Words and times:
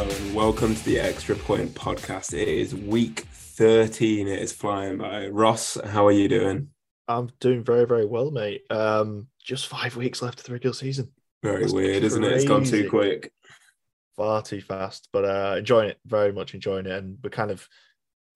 Hello 0.00 0.16
and 0.16 0.34
welcome 0.34 0.74
to 0.74 0.84
the 0.86 0.98
Extra 0.98 1.36
Point 1.36 1.74
podcast. 1.74 2.32
It 2.32 2.48
is 2.48 2.74
week 2.74 3.26
13. 3.32 4.28
It 4.28 4.38
is 4.38 4.50
flying 4.50 4.96
by. 4.96 5.26
Ross, 5.26 5.76
how 5.84 6.06
are 6.06 6.10
you 6.10 6.26
doing? 6.26 6.68
I'm 7.06 7.30
doing 7.38 7.62
very, 7.62 7.84
very 7.84 8.06
well, 8.06 8.30
mate. 8.30 8.62
Um, 8.70 9.26
just 9.44 9.66
five 9.66 9.96
weeks 9.96 10.22
left 10.22 10.40
of 10.40 10.46
the 10.46 10.54
regular 10.54 10.72
season. 10.72 11.12
Very 11.42 11.60
That's 11.60 11.74
weird, 11.74 12.00
crazy. 12.00 12.06
isn't 12.06 12.24
it? 12.24 12.32
It's 12.32 12.46
gone 12.46 12.64
too 12.64 12.88
quick. 12.88 13.30
Far 14.16 14.40
too 14.40 14.62
fast, 14.62 15.10
but 15.12 15.26
uh, 15.26 15.56
enjoying 15.58 15.90
it, 15.90 15.98
very 16.06 16.32
much 16.32 16.54
enjoying 16.54 16.86
it. 16.86 16.92
And 16.92 17.18
we're 17.22 17.28
kind 17.28 17.50
of 17.50 17.68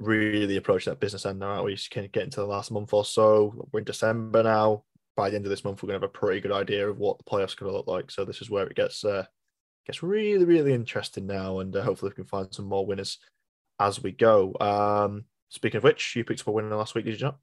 really 0.01 0.59
approaching 0.59 0.91
that 0.91 1.01
business 1.01 1.25
end 1.25 1.39
now. 1.39 1.53
aren't 1.53 1.65
We 1.65 1.79
can 1.91 2.11
get 2.13 2.25
into 2.25 2.41
the 2.41 2.47
last 2.47 2.73
month 2.73 2.93
or 2.93 3.07
so. 3.07 3.69
We're 3.73 3.79
in 3.79 3.85
December 3.87 4.43
now. 4.43 4.85
By 5.17 5.31
the 5.31 5.37
end 5.37 5.47
of 5.47 5.51
this 5.51 5.65
month, 5.65 5.83
we're 5.83 5.87
going 5.87 5.99
to 5.99 6.05
have 6.05 6.11
a 6.15 6.19
pretty 6.19 6.43
good 6.43 6.53
idea 6.53 6.91
of 6.91 6.99
what 6.99 7.17
the 7.17 7.25
playoffs 7.25 7.55
are 7.55 7.61
going 7.65 7.73
to 7.73 7.77
look 7.79 7.87
like. 7.87 8.11
So 8.11 8.27
this 8.27 8.43
is 8.43 8.51
where 8.51 8.67
it 8.67 8.77
gets 8.77 9.03
uh, 9.03 9.25
gets 9.87 10.03
really, 10.03 10.45
really 10.45 10.73
interesting 10.73 11.27
now, 11.27 11.61
and 11.61 11.75
uh, 11.75 11.83
hopefully 11.83 12.11
we 12.11 12.17
can 12.17 12.25
find 12.25 12.53
some 12.53 12.67
more 12.67 12.87
winners 12.87 13.19
as 13.81 14.03
we 14.03 14.13
go. 14.13 14.55
Um, 14.61 15.25
speaking 15.49 15.79
of 15.79 15.85
which, 15.85 16.17
you 16.17 16.25
picked 16.25 16.41
up 16.41 16.49
a 16.49 16.53
winner 16.53 16.75
last 16.77 16.95
week, 16.95 17.05
did 17.05 17.21
you 17.21 17.27
not? 17.27 17.39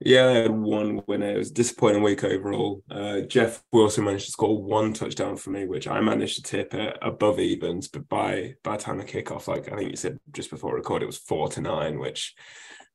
Yeah, 0.00 0.26
I 0.26 0.32
had 0.32 0.50
one 0.50 1.00
winner. 1.06 1.30
It 1.30 1.38
was 1.38 1.50
disappointing 1.50 2.02
week 2.02 2.22
overall. 2.22 2.82
Uh, 2.90 3.22
Jeff 3.22 3.62
Wilson 3.72 4.04
managed 4.04 4.26
to 4.26 4.30
score 4.32 4.62
one 4.62 4.92
touchdown 4.92 5.38
for 5.38 5.50
me, 5.50 5.64
which 5.64 5.88
I 5.88 6.00
managed 6.00 6.36
to 6.36 6.42
tip 6.42 6.74
at 6.74 6.98
above 7.00 7.40
evens. 7.40 7.88
But 7.88 8.06
by 8.08 8.56
by 8.62 8.76
the 8.76 8.82
time 8.82 9.00
of 9.00 9.06
kickoff, 9.06 9.48
like 9.48 9.72
I 9.72 9.76
think 9.76 9.90
you 9.90 9.96
said 9.96 10.18
just 10.32 10.50
before 10.50 10.74
record, 10.74 11.02
it 11.02 11.06
was 11.06 11.16
four 11.16 11.48
to 11.48 11.62
nine, 11.62 11.98
which 11.98 12.34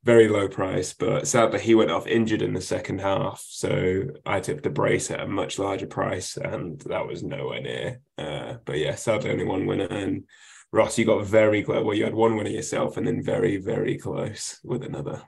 very 0.03 0.27
low 0.27 0.47
price. 0.47 0.93
But 0.93 1.27
sadly, 1.27 1.59
he 1.59 1.75
went 1.75 1.91
off 1.91 2.07
injured 2.07 2.41
in 2.41 2.53
the 2.53 2.61
second 2.61 3.01
half, 3.01 3.43
so 3.47 4.03
I 4.25 4.39
tipped 4.39 4.63
the 4.63 4.69
brace 4.69 5.11
at 5.11 5.19
a 5.21 5.27
much 5.27 5.59
larger 5.59 5.87
price, 5.87 6.37
and 6.37 6.79
that 6.81 7.07
was 7.07 7.23
nowhere 7.23 7.61
near. 7.61 8.01
Uh, 8.17 8.55
but 8.65 8.77
yeah, 8.77 8.95
sadly, 8.95 9.31
only 9.31 9.45
one 9.45 9.65
winner. 9.65 9.87
And 9.89 10.23
Ross, 10.71 10.97
you 10.97 11.05
got 11.05 11.25
very 11.25 11.63
close. 11.63 11.83
Well, 11.83 11.95
you 11.95 12.03
had 12.03 12.15
one 12.15 12.35
winner 12.35 12.49
yourself, 12.49 12.97
and 12.97 13.05
then 13.05 13.23
very, 13.23 13.57
very 13.57 13.97
close 13.97 14.59
with 14.63 14.83
another. 14.83 15.21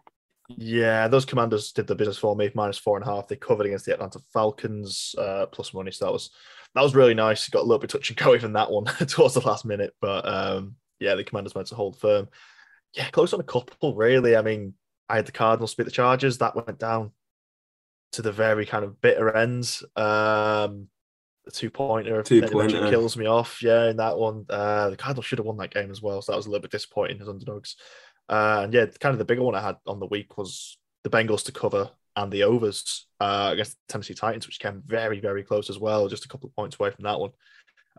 Yeah, 0.50 1.08
those 1.08 1.26
commanders 1.26 1.72
did 1.72 1.88
the 1.88 1.96
business 1.96 2.18
for 2.18 2.36
me, 2.36 2.52
minus 2.54 2.78
four 2.78 2.98
and 2.98 3.08
a 3.08 3.10
half. 3.10 3.28
They 3.28 3.36
covered 3.36 3.66
against 3.66 3.86
the 3.86 3.94
Atlanta 3.94 4.20
Falcons, 4.34 5.16
uh, 5.18 5.46
plus 5.48 5.74
money. 5.74 5.92
So 5.92 6.06
that 6.06 6.12
was 6.12 6.32
that 6.76 6.82
was 6.82 6.96
really 6.96 7.14
nice. 7.14 7.48
Got 7.50 7.60
a 7.60 7.64
little 7.64 7.80
bit 7.80 7.90
touch 7.90 8.10
and 8.10 8.18
go 8.18 8.36
even 8.36 8.54
that 8.54 8.72
one 8.72 8.86
towards 9.08 9.36
the 9.36 9.42
last 9.42 9.66
minute, 9.66 9.94
but 10.02 10.28
um, 10.28 10.76
yeah, 11.00 11.16
the 11.16 11.24
commanders 11.24 11.56
managed 11.56 11.70
to 11.70 11.76
hold 11.76 12.00
firm. 12.00 12.28
Yeah, 12.94 13.10
close 13.10 13.34
on 13.34 13.40
a 13.40 13.44
couple, 13.44 13.96
really. 13.96 14.36
I 14.36 14.42
mean, 14.42 14.76
I 15.10 15.18
had 15.18 15.26
the 15.26 15.32
Cardinals 15.32 15.76
beat 15.76 15.84
the 15.84 15.92
Chargers. 15.92 16.38
That 16.38 16.56
went 16.56 16.80
down 16.80 17.12
to 18.14 18.22
the 18.22 18.32
very 18.32 18.66
kind 18.66 18.86
of 18.86 19.02
bitter 19.02 19.36
ends. 19.36 19.84
Um, 19.96 20.88
the 21.46 21.52
two 21.52 21.70
pointer, 21.70 22.22
two 22.24 22.44
pointer 22.44 22.90
kills 22.90 23.18
me 23.18 23.26
off. 23.26 23.62
Yeah, 23.62 23.90
in 23.90 23.98
that 23.98 24.18
one, 24.18 24.46
uh, 24.50 24.92
the 24.92 24.98
Cardinals 24.98 25.26
should 25.26 25.40
have 25.40 25.46
won 25.46 25.58
that 25.58 25.74
game 25.74 25.92
as 25.92 26.02
well. 26.02 26.22
So 26.22 26.32
that 26.32 26.38
was 26.38 26.46
a 26.46 26.50
little 26.50 26.62
bit 26.62 26.72
disappointing 26.72 27.22
as 27.22 27.28
underdogs. 27.28 27.76
Uh, 28.30 28.62
and 28.64 28.74
yeah, 28.74 28.86
kind 29.00 29.14
of 29.14 29.20
the 29.20 29.26
bigger 29.26 29.44
one 29.44 29.56
I 29.56 29.62
had 29.62 29.78
on 29.86 30.00
the 30.00 30.08
week 30.08 30.38
was 30.38 30.78
the 31.04 31.10
Bengals 31.10 31.44
to 31.46 31.52
cover 31.52 31.90
and 32.16 32.32
the 32.32 32.44
overs 32.44 33.08
uh, 33.20 33.50
against 33.54 33.72
the 33.72 33.78
Tennessee 33.90 34.14
Titans, 34.14 34.48
which 34.48 34.60
came 34.60 34.82
very, 34.86 35.20
very 35.20 35.44
close 35.44 35.70
as 35.70 35.80
well, 35.80 36.08
just 36.08 36.26
a 36.26 36.28
couple 36.28 36.48
of 36.48 36.56
points 36.56 36.78
away 36.80 36.92
from 36.92 37.04
that 37.04 37.20
one. 37.20 37.32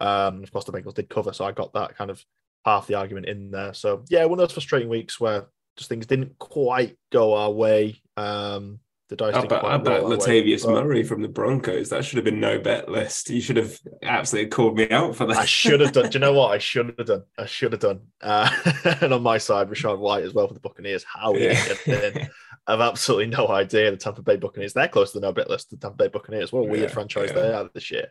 Um, 0.01 0.42
of 0.42 0.53
course, 0.53 0.64
the 0.64 0.73
Bengals 0.73 0.95
did 0.95 1.08
cover, 1.08 1.33
so 1.33 1.45
I 1.45 1.53
got 1.53 1.73
that 1.75 1.97
kind 1.97 2.11
of 2.11 2.25
half 2.65 2.87
the 2.87 2.95
argument 2.95 3.27
in 3.27 3.51
there. 3.51 3.75
So 3.75 4.05
yeah, 4.09 4.25
one 4.25 4.39
of 4.39 4.48
those 4.48 4.53
frustrating 4.53 4.89
weeks 4.89 5.20
where 5.20 5.47
just 5.77 5.89
things 5.89 6.07
didn't 6.07 6.39
quite 6.39 6.97
go 7.11 7.34
our 7.34 7.51
way. 7.51 8.01
Um, 8.17 8.81
the 9.09 9.17
dice. 9.17 9.34
I 9.34 9.47
bet, 9.47 9.65
I 9.65 9.77
bet 9.77 10.03
Latavius 10.03 10.67
Murray 10.67 11.03
from 11.03 11.20
the 11.20 11.29
Broncos. 11.29 11.91
That 11.91 12.05
should 12.05 12.17
have 12.17 12.25
been 12.25 12.41
no 12.41 12.59
bet 12.59 12.89
list. 12.89 13.29
You 13.29 13.41
should 13.41 13.57
have 13.57 13.79
absolutely 14.03 14.51
called 14.51 14.77
me 14.77 14.89
out 14.91 15.14
for 15.14 15.27
that. 15.27 15.36
I 15.36 15.45
should 15.45 15.80
have 15.80 15.92
done. 15.92 16.08
Do 16.08 16.14
you 16.14 16.20
know 16.20 16.33
what? 16.33 16.53
I 16.53 16.58
should 16.58 16.95
have 16.97 17.07
done. 17.07 17.24
I 17.39 17.45
should 17.45 17.73
have 17.73 17.83
done. 17.83 18.01
Uh, 18.23 18.51
and 19.03 19.13
on 19.13 19.23
my 19.23 19.36
side, 19.36 19.69
Rachaad 19.69 19.98
White 19.98 20.24
as 20.24 20.33
well 20.33 20.48
for 20.48 20.55
the 20.55 20.61
Buccaneers. 20.61 21.05
How 21.05 21.35
he 21.35 21.45
yeah. 21.45 21.74
in. 21.86 22.29
I've 22.67 22.80
absolutely 22.80 23.27
no 23.27 23.48
idea. 23.48 23.91
The 23.91 23.98
Tampa 23.98 24.23
Bay 24.23 24.36
Buccaneers. 24.36 24.73
They're 24.73 24.89
close 24.89 25.13
to 25.13 25.20
the 25.20 25.27
no 25.27 25.33
bet 25.33 25.51
list. 25.51 25.70
The 25.70 25.77
Tampa 25.77 25.97
Bay 25.97 26.08
Buccaneers. 26.08 26.51
What 26.51 26.61
a 26.61 26.70
weird 26.70 26.85
yeah, 26.85 26.95
franchise 26.95 27.30
yeah. 27.35 27.42
they 27.42 27.53
are 27.53 27.70
this 27.74 27.91
year. 27.91 28.07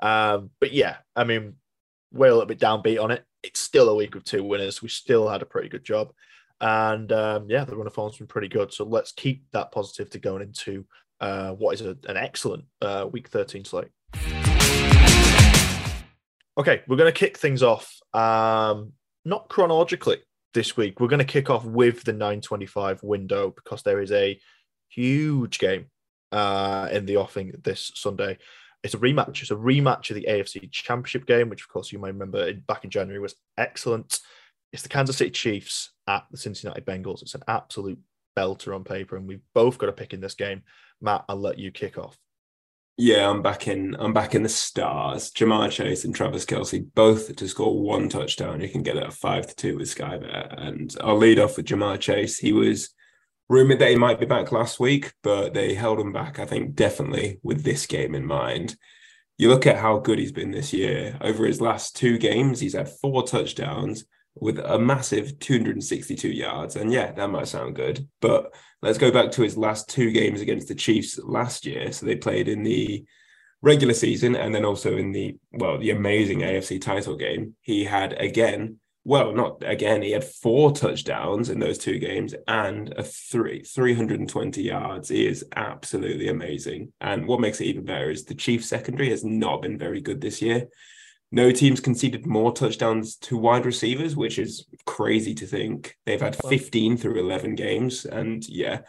Um, 0.00 0.50
but 0.60 0.72
yeah, 0.72 0.98
I 1.16 1.24
mean, 1.24 1.54
we're 2.12 2.28
a 2.28 2.32
little 2.32 2.46
bit 2.46 2.60
downbeat 2.60 3.02
on 3.02 3.10
it. 3.10 3.24
It's 3.42 3.60
still 3.60 3.88
a 3.88 3.94
week 3.94 4.16
of 4.16 4.24
two 4.24 4.42
winners. 4.42 4.82
We 4.82 4.88
still 4.88 5.28
had 5.28 5.42
a 5.42 5.46
pretty 5.46 5.68
good 5.68 5.84
job. 5.84 6.12
And 6.60 7.12
um, 7.12 7.46
yeah, 7.48 7.64
the 7.64 7.76
run 7.76 7.86
of 7.86 7.94
form's 7.94 8.18
been 8.18 8.26
pretty 8.26 8.48
good. 8.48 8.72
So 8.72 8.84
let's 8.84 9.12
keep 9.12 9.44
that 9.52 9.70
positive 9.70 10.10
to 10.10 10.18
going 10.18 10.42
into 10.42 10.84
uh, 11.20 11.52
what 11.52 11.74
is 11.74 11.82
a, 11.82 11.96
an 12.08 12.16
excellent 12.16 12.64
uh, 12.82 13.06
week 13.10 13.28
13 13.28 13.64
slate. 13.64 13.88
Okay, 16.58 16.82
we're 16.88 16.96
going 16.96 17.12
to 17.12 17.12
kick 17.12 17.38
things 17.38 17.62
off, 17.62 18.00
um, 18.12 18.92
not 19.24 19.48
chronologically 19.48 20.18
this 20.54 20.76
week. 20.76 20.98
We're 20.98 21.06
going 21.06 21.18
to 21.20 21.24
kick 21.24 21.50
off 21.50 21.64
with 21.64 22.02
the 22.02 22.12
925 22.12 23.04
window 23.04 23.50
because 23.50 23.84
there 23.84 24.00
is 24.00 24.10
a 24.10 24.40
huge 24.88 25.60
game 25.60 25.86
uh, 26.32 26.88
in 26.90 27.06
the 27.06 27.18
offing 27.18 27.52
this 27.62 27.92
Sunday. 27.94 28.38
It's 28.82 28.94
a 28.94 28.98
rematch. 28.98 29.42
It's 29.42 29.50
a 29.50 29.56
rematch 29.56 30.10
of 30.10 30.16
the 30.16 30.26
AFC 30.28 30.70
Championship 30.70 31.26
game, 31.26 31.48
which, 31.48 31.62
of 31.62 31.68
course, 31.68 31.92
you 31.92 31.98
may 31.98 32.08
remember 32.08 32.52
back 32.52 32.84
in 32.84 32.90
January 32.90 33.20
was 33.20 33.34
excellent. 33.56 34.20
It's 34.72 34.82
the 34.82 34.88
Kansas 34.88 35.16
City 35.16 35.30
Chiefs 35.30 35.90
at 36.06 36.24
the 36.30 36.36
Cincinnati 36.36 36.80
Bengals. 36.80 37.22
It's 37.22 37.34
an 37.34 37.42
absolute 37.48 37.98
belter 38.38 38.74
on 38.74 38.84
paper, 38.84 39.16
and 39.16 39.26
we've 39.26 39.42
both 39.54 39.78
got 39.78 39.88
a 39.88 39.92
pick 39.92 40.12
in 40.12 40.20
this 40.20 40.34
game. 40.34 40.62
Matt, 41.00 41.24
I'll 41.28 41.36
let 41.36 41.58
you 41.58 41.70
kick 41.70 41.98
off. 41.98 42.16
Yeah, 43.00 43.30
I'm 43.30 43.42
back 43.42 43.68
in. 43.68 43.94
I'm 43.98 44.12
back 44.12 44.34
in 44.34 44.42
the 44.42 44.48
stars. 44.48 45.30
Ja'Marr 45.30 45.70
Chase 45.70 46.04
and 46.04 46.14
Travis 46.14 46.44
Kelce 46.44 46.84
both 46.94 47.34
to 47.36 47.48
score 47.48 47.80
one 47.80 48.08
touchdown. 48.08 48.60
You 48.60 48.68
can 48.68 48.82
get 48.82 48.96
it 48.96 49.04
at 49.04 49.12
five 49.12 49.46
to 49.46 49.54
two 49.54 49.78
with 49.78 49.88
Sky 49.88 50.18
Bet. 50.18 50.58
And 50.58 50.94
I'll 51.00 51.16
lead 51.16 51.38
off 51.38 51.56
with 51.56 51.66
Ja'Marr 51.66 52.00
Chase. 52.00 52.38
He 52.38 52.52
was 52.52 52.90
rumored 53.48 53.78
that 53.78 53.90
he 53.90 53.96
might 53.96 54.20
be 54.20 54.26
back 54.26 54.52
last 54.52 54.78
week, 54.78 55.12
but 55.22 55.54
they 55.54 55.74
held 55.74 55.98
him 55.98 56.12
back. 56.12 56.38
I 56.38 56.44
think 56.44 56.74
definitely 56.74 57.40
with 57.42 57.62
this 57.62 57.86
game 57.86 58.14
in 58.14 58.26
mind. 58.26 58.76
You 59.38 59.48
look 59.48 59.66
at 59.66 59.78
how 59.78 59.98
good 59.98 60.18
he's 60.18 60.32
been 60.32 60.50
this 60.50 60.72
year. 60.72 61.16
Over 61.20 61.46
his 61.46 61.60
last 61.60 61.96
two 61.96 62.18
games, 62.18 62.60
he's 62.60 62.74
had 62.74 62.88
four 62.88 63.22
touchdowns 63.22 64.04
with 64.34 64.58
a 64.58 64.78
massive 64.78 65.38
262 65.38 66.28
yards. 66.28 66.76
And 66.76 66.92
yeah, 66.92 67.12
that 67.12 67.30
might 67.30 67.48
sound 67.48 67.76
good. 67.76 68.08
But 68.20 68.52
let's 68.82 68.98
go 68.98 69.10
back 69.10 69.30
to 69.32 69.42
his 69.42 69.56
last 69.56 69.88
two 69.88 70.10
games 70.10 70.40
against 70.40 70.68
the 70.68 70.74
Chiefs 70.74 71.18
last 71.22 71.66
year. 71.66 71.92
So 71.92 72.04
they 72.04 72.16
played 72.16 72.48
in 72.48 72.62
the 72.62 73.04
regular 73.62 73.94
season 73.94 74.36
and 74.36 74.54
then 74.54 74.64
also 74.64 74.96
in 74.96 75.12
the, 75.12 75.36
well, 75.52 75.78
the 75.78 75.90
amazing 75.90 76.40
AFC 76.40 76.80
title 76.80 77.16
game. 77.16 77.54
He 77.60 77.84
had 77.84 78.12
again, 78.14 78.78
well, 79.08 79.32
not 79.32 79.62
again, 79.64 80.02
he 80.02 80.10
had 80.10 80.22
four 80.22 80.70
touchdowns 80.70 81.48
in 81.48 81.58
those 81.58 81.78
two 81.78 81.98
games 81.98 82.34
and 82.46 82.92
a 82.98 83.02
three, 83.02 83.62
320 83.62 84.62
yards. 84.62 85.08
He 85.08 85.26
is 85.26 85.46
absolutely 85.56 86.28
amazing. 86.28 86.92
And 87.00 87.26
what 87.26 87.40
makes 87.40 87.58
it 87.62 87.68
even 87.68 87.86
better 87.86 88.10
is 88.10 88.26
the 88.26 88.34
Chiefs 88.34 88.68
secondary 88.68 89.08
has 89.08 89.24
not 89.24 89.62
been 89.62 89.78
very 89.78 90.02
good 90.02 90.20
this 90.20 90.42
year. 90.42 90.68
No 91.32 91.50
teams 91.50 91.80
conceded 91.80 92.26
more 92.26 92.52
touchdowns 92.52 93.16
to 93.16 93.38
wide 93.38 93.64
receivers, 93.64 94.14
which 94.14 94.38
is 94.38 94.66
crazy 94.84 95.32
to 95.36 95.46
think. 95.46 95.96
They've 96.04 96.20
had 96.20 96.36
15 96.36 96.98
through 96.98 97.18
11 97.18 97.54
games. 97.54 98.04
And 98.04 98.46
yeah, 98.46 98.80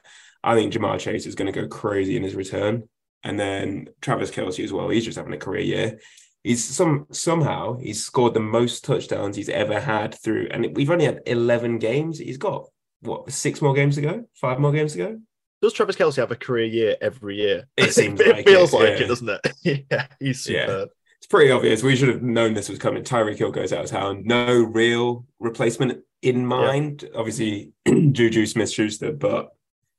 I 0.44 0.54
think 0.54 0.74
Ja'Marr 0.74 1.00
Chase 1.00 1.28
is 1.28 1.36
going 1.36 1.52
to 1.52 1.62
go 1.62 1.70
crazy 1.70 2.18
in 2.18 2.24
his 2.24 2.36
return. 2.36 2.90
And 3.24 3.40
then 3.40 3.88
Travis 4.02 4.32
Kelce 4.32 4.66
as 4.66 4.74
well. 4.74 4.90
He's 4.90 5.06
just 5.06 5.18
having 5.18 5.34
a 5.34 5.38
career 5.38 5.62
year. 5.62 6.00
He's 6.44 6.64
some 6.64 7.08
somehow 7.12 7.78
he's 7.78 8.06
scored 8.06 8.34
the 8.34 8.40
most 8.40 8.86
touchdowns 8.86 9.36
he's 9.36 9.50
ever 9.50 9.80
had 9.80 10.16
through, 10.16 10.48
and 10.52 10.76
we've 10.76 10.90
only 10.90 11.06
had 11.06 11.22
11 11.26 11.80
games. 11.80 12.18
He's 12.18 12.38
got 12.38 12.70
what 13.02 13.32
six 13.32 13.62
more 13.62 13.74
games 13.74 13.96
to 13.96 14.02
go, 14.02 14.26
five 14.36 14.60
more 14.60 14.72
games 14.72 14.94
to 14.94 14.98
go. 14.98 15.20
Does 15.62 15.74
Travis 15.74 15.98
Kelce 15.98 16.16
have 16.16 16.32
a 16.32 16.38
career 16.38 16.66
year 16.66 16.96
every 17.02 17.38
year? 17.38 17.68
It 17.76 17.94
seems 17.94 18.20
it 18.22 18.30
like 18.30 18.48
feels 18.48 18.74
it, 18.74 18.78
like 18.78 19.00
yeah. 19.00 19.06
it, 19.06 19.08
doesn't 19.08 19.30
it? 19.30 19.86
yeah, 19.92 20.08
he's 20.20 20.42
superb. 20.42 20.70
Yeah 20.70 20.86
it's 21.20 21.28
pretty 21.28 21.52
obvious. 21.52 21.84
We 21.84 21.98
should 21.98 22.08
have 22.08 22.24
known 22.24 22.54
this 22.54 22.70
was 22.70 22.80
coming. 22.80 23.04
Tyreek 23.04 23.38
Hill 23.38 23.52
goes 23.52 23.74
out 23.74 23.84
of 23.84 23.90
town. 23.90 24.24
No 24.24 24.64
real 24.64 25.26
replacement 25.40 26.02
in 26.22 26.46
mind. 26.46 27.04
Yeah. 27.04 27.20
Obviously, 27.20 27.74
Juju 27.86 28.46
Smith 28.46 28.72
Schuster, 28.72 29.12
but 29.12 29.50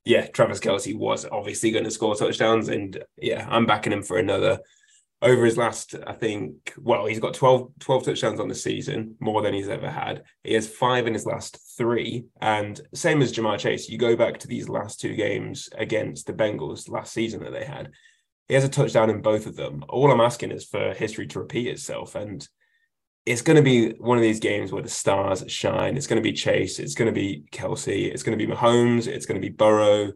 yeah, 0.07 0.29
Travis 0.29 0.61
Kelce 0.61 0.97
was 0.97 1.27
obviously 1.31 1.73
going 1.73 1.85
to 1.85 1.91
score 1.91 2.15
touchdowns. 2.15 2.71
And 2.71 3.05
yeah, 3.19 3.47
I'm 3.51 3.67
backing 3.67 3.93
him 3.93 4.03
for 4.03 4.17
another. 4.19 4.61
Over 5.23 5.45
his 5.45 5.59
last, 5.59 5.95
I 6.07 6.15
think, 6.15 6.73
well, 6.79 7.05
he's 7.05 7.21
got 7.21 7.35
12, 7.35 7.73
12 7.79 8.05
touchdowns 8.05 8.41
on 8.41 8.49
the 8.49 8.55
season, 8.55 9.17
more 9.21 9.43
than 9.43 9.53
he's 9.53 9.69
ever 9.69 9.91
had. 9.91 10.23
He 10.45 10.55
has 10.55 10.67
five 10.67 11.07
in 11.07 11.13
his 11.13 11.27
last 11.27 11.59
three. 11.77 12.25
And 12.41 12.81
same 12.95 13.21
as 13.21 13.33
Ja'Marr 13.33 13.59
Chase, 13.59 13.89
you 13.89 13.99
go 13.99 14.17
back 14.17 14.39
to 14.39 14.49
these 14.49 14.69
last 14.69 14.99
two 14.99 15.15
games 15.15 15.69
against 15.77 16.27
the 16.27 16.33
Bengals 16.33 16.89
last 16.89 17.13
season 17.13 17.43
that 17.45 17.53
they 17.53 17.65
had 17.65 17.91
he 18.51 18.55
has 18.55 18.65
a 18.65 18.69
touchdown 18.69 19.11
in 19.11 19.23
both 19.23 19.47
of 19.47 19.55
them. 19.55 19.85
All 19.89 20.11
I'm 20.11 20.21
asking 20.21 20.51
is 20.51 20.65
for 20.65 20.93
history 20.93 21.29
to 21.29 21.39
repeat 21.39 21.69
itself. 21.69 22.17
And 22.17 22.47
it's 23.25 23.43
going 23.43 23.55
to 23.55 23.63
be 23.63 23.91
one 23.91 24.19
of 24.19 24.23
these 24.23 24.41
games 24.41 24.73
where 24.73 24.83
the 24.83 24.89
stars 24.89 25.45
shine. 25.47 25.97
It's 25.97 26.09
going 26.09 26.21
to 26.21 26.29
be 26.29 26.33
Chase. 26.33 26.81
It's 26.81 26.97
going 26.97 27.07
to 27.07 27.13
be 27.13 27.45
Kelce. 27.53 28.13
It's 28.13 28.25
going 28.25 28.37
to 28.37 28.45
be 28.45 28.53
Mahomes. 28.53 29.07
It's 29.07 29.25
going 29.25 29.41
to 29.41 29.49
be 29.49 29.55
Burrow. 29.55 30.11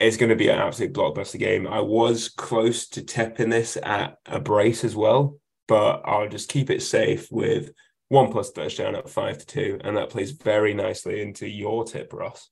It's 0.00 0.16
going 0.16 0.30
to 0.30 0.36
be 0.36 0.48
an 0.48 0.58
absolute 0.58 0.92
blockbuster 0.92 1.38
game. 1.38 1.66
I 1.66 1.80
was 1.80 2.28
close 2.28 2.88
to 2.90 3.02
tipping 3.02 3.48
this 3.48 3.76
at 3.82 4.18
a 4.26 4.40
brace 4.40 4.84
as 4.84 4.96
well, 4.96 5.38
but 5.68 6.02
I'll 6.04 6.28
just 6.28 6.48
keep 6.48 6.68
it 6.68 6.82
safe 6.82 7.30
with 7.30 7.70
one 8.08 8.30
plus 8.30 8.50
touchdown 8.50 8.96
at 8.96 9.08
five 9.08 9.38
to 9.38 9.46
two, 9.46 9.80
and 9.82 9.96
that 9.96 10.10
plays 10.10 10.32
very 10.32 10.74
nicely 10.74 11.22
into 11.22 11.48
your 11.48 11.84
tip, 11.84 12.12
Ross. 12.12 12.50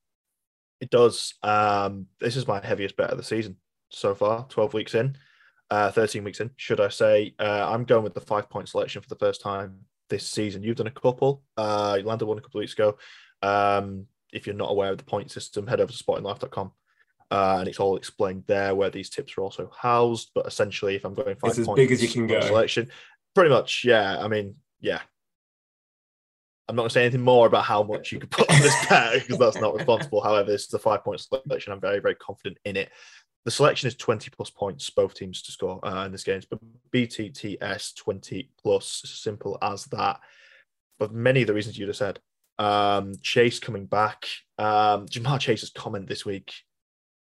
It 0.81 0.91
does. 0.91 1.35
Um, 1.43 2.07
this 2.21 2.37
is 2.37 2.49
my 2.49 2.65
heaviest 2.65 2.97
bet 2.97 3.11
of 3.11 3.19
the 3.19 3.25
season 3.25 3.57
so 3.91 4.15
far. 4.15 4.47
Twelve 4.49 4.75
weeks 4.75 4.95
in, 4.95 5.17
uh, 5.71 5.91
thirteen 5.91 6.25
weeks 6.25 6.41
in, 6.41 6.51
should 6.57 6.81
I 6.81 6.89
say? 6.89 7.35
Uh, 7.39 7.69
I'm 7.69 7.85
going 7.85 8.05
with 8.05 8.15
the 8.15 8.21
five 8.21 8.49
point 8.49 8.69
selection 8.69 9.03
for 9.03 9.09
the 9.09 9.17
first 9.17 9.41
time 9.41 9.81
this 10.09 10.27
season. 10.27 10.63
You've 10.63 10.77
done 10.77 10.87
a 10.87 10.91
couple. 10.91 11.43
Uh, 11.57 11.97
you 11.99 12.05
landed 12.05 12.27
one 12.27 12.39
a 12.39 12.41
couple 12.41 12.59
of 12.59 12.63
weeks 12.63 12.75
ago. 12.75 12.97
Um, 13.43 14.07
if 14.33 14.47
you're 14.47 14.57
not 14.57 14.71
aware 14.71 14.91
of 14.91 14.99
the 14.99 15.05
point 15.05 15.31
system, 15.31 15.67
head 15.67 15.81
over 15.81 15.93
to 15.93 16.05
sportinglife.com. 16.05 16.73
Uh, 17.33 17.57
and 17.61 17.69
it's 17.69 17.81
all 17.81 17.97
explained 17.97 18.45
there 18.47 18.75
where 18.75 18.91
these 18.91 19.09
tips 19.09 19.39
are 19.39 19.41
also 19.41 19.71
housed. 19.77 20.31
But 20.35 20.47
essentially, 20.47 20.97
if 20.97 21.05
I'm 21.05 21.15
going 21.15 21.37
five 21.37 21.51
it's 21.51 21.59
as 21.61 21.67
points 21.67 21.79
big 21.79 21.91
as 21.93 22.03
you 22.03 22.09
can 22.09 22.27
go. 22.27 22.41
Selection, 22.41 22.91
pretty 23.35 23.51
much, 23.51 23.85
yeah. 23.85 24.23
I 24.23 24.29
mean, 24.29 24.55
yeah. 24.81 25.01
I'm 26.69 26.77
not 26.77 26.83
going 26.83 26.91
to 26.91 26.95
say 26.95 27.03
anything 27.03 27.23
more 27.23 27.47
about 27.47 27.65
how 27.65 27.83
much 27.83 28.13
you 28.13 28.21
could 28.21 28.31
put 28.31 28.51
on 28.51 28.61
this 28.61 28.87
bet 28.87 29.15
because 29.15 29.39
that's 29.39 29.57
not 29.57 29.75
responsible. 29.75 30.23
However, 30.23 30.51
this 30.51 30.67
is 30.67 30.75
a 30.75 30.79
five 30.79 31.03
point 31.03 31.21
selection. 31.21 31.73
I'm 31.73 31.81
very, 31.81 32.01
very 32.01 32.15
confident 32.17 32.59
in 32.65 32.77
it. 32.77 32.91
The 33.45 33.51
selection 33.51 33.89
is 33.89 33.97
20 33.97 34.31
plus 34.31 34.51
points, 34.51 34.89
both 34.91 35.15
teams 35.15 35.43
to 35.43 35.53
score 35.53 35.85
uh, 35.85 36.05
in 36.07 36.13
this 36.13 36.23
game. 36.23 36.41
But 36.49 36.61
BTTS 36.95 37.97
20 37.97 38.51
plus, 38.63 39.03
simple 39.05 39.59
as 39.61 39.87
that. 39.87 40.21
For 40.99 41.09
many 41.09 41.41
of 41.41 41.49
the 41.49 41.55
reasons 41.55 41.77
you 41.77 41.87
just 41.87 41.99
said, 41.99 42.21
um, 42.59 43.15
Chase 43.23 43.59
coming 43.59 43.87
back. 43.87 44.27
Um, 44.59 45.07
Ja'Marr 45.07 45.41
Chase's 45.41 45.71
comment 45.71 46.09
this 46.09 46.25
week, 46.25 46.53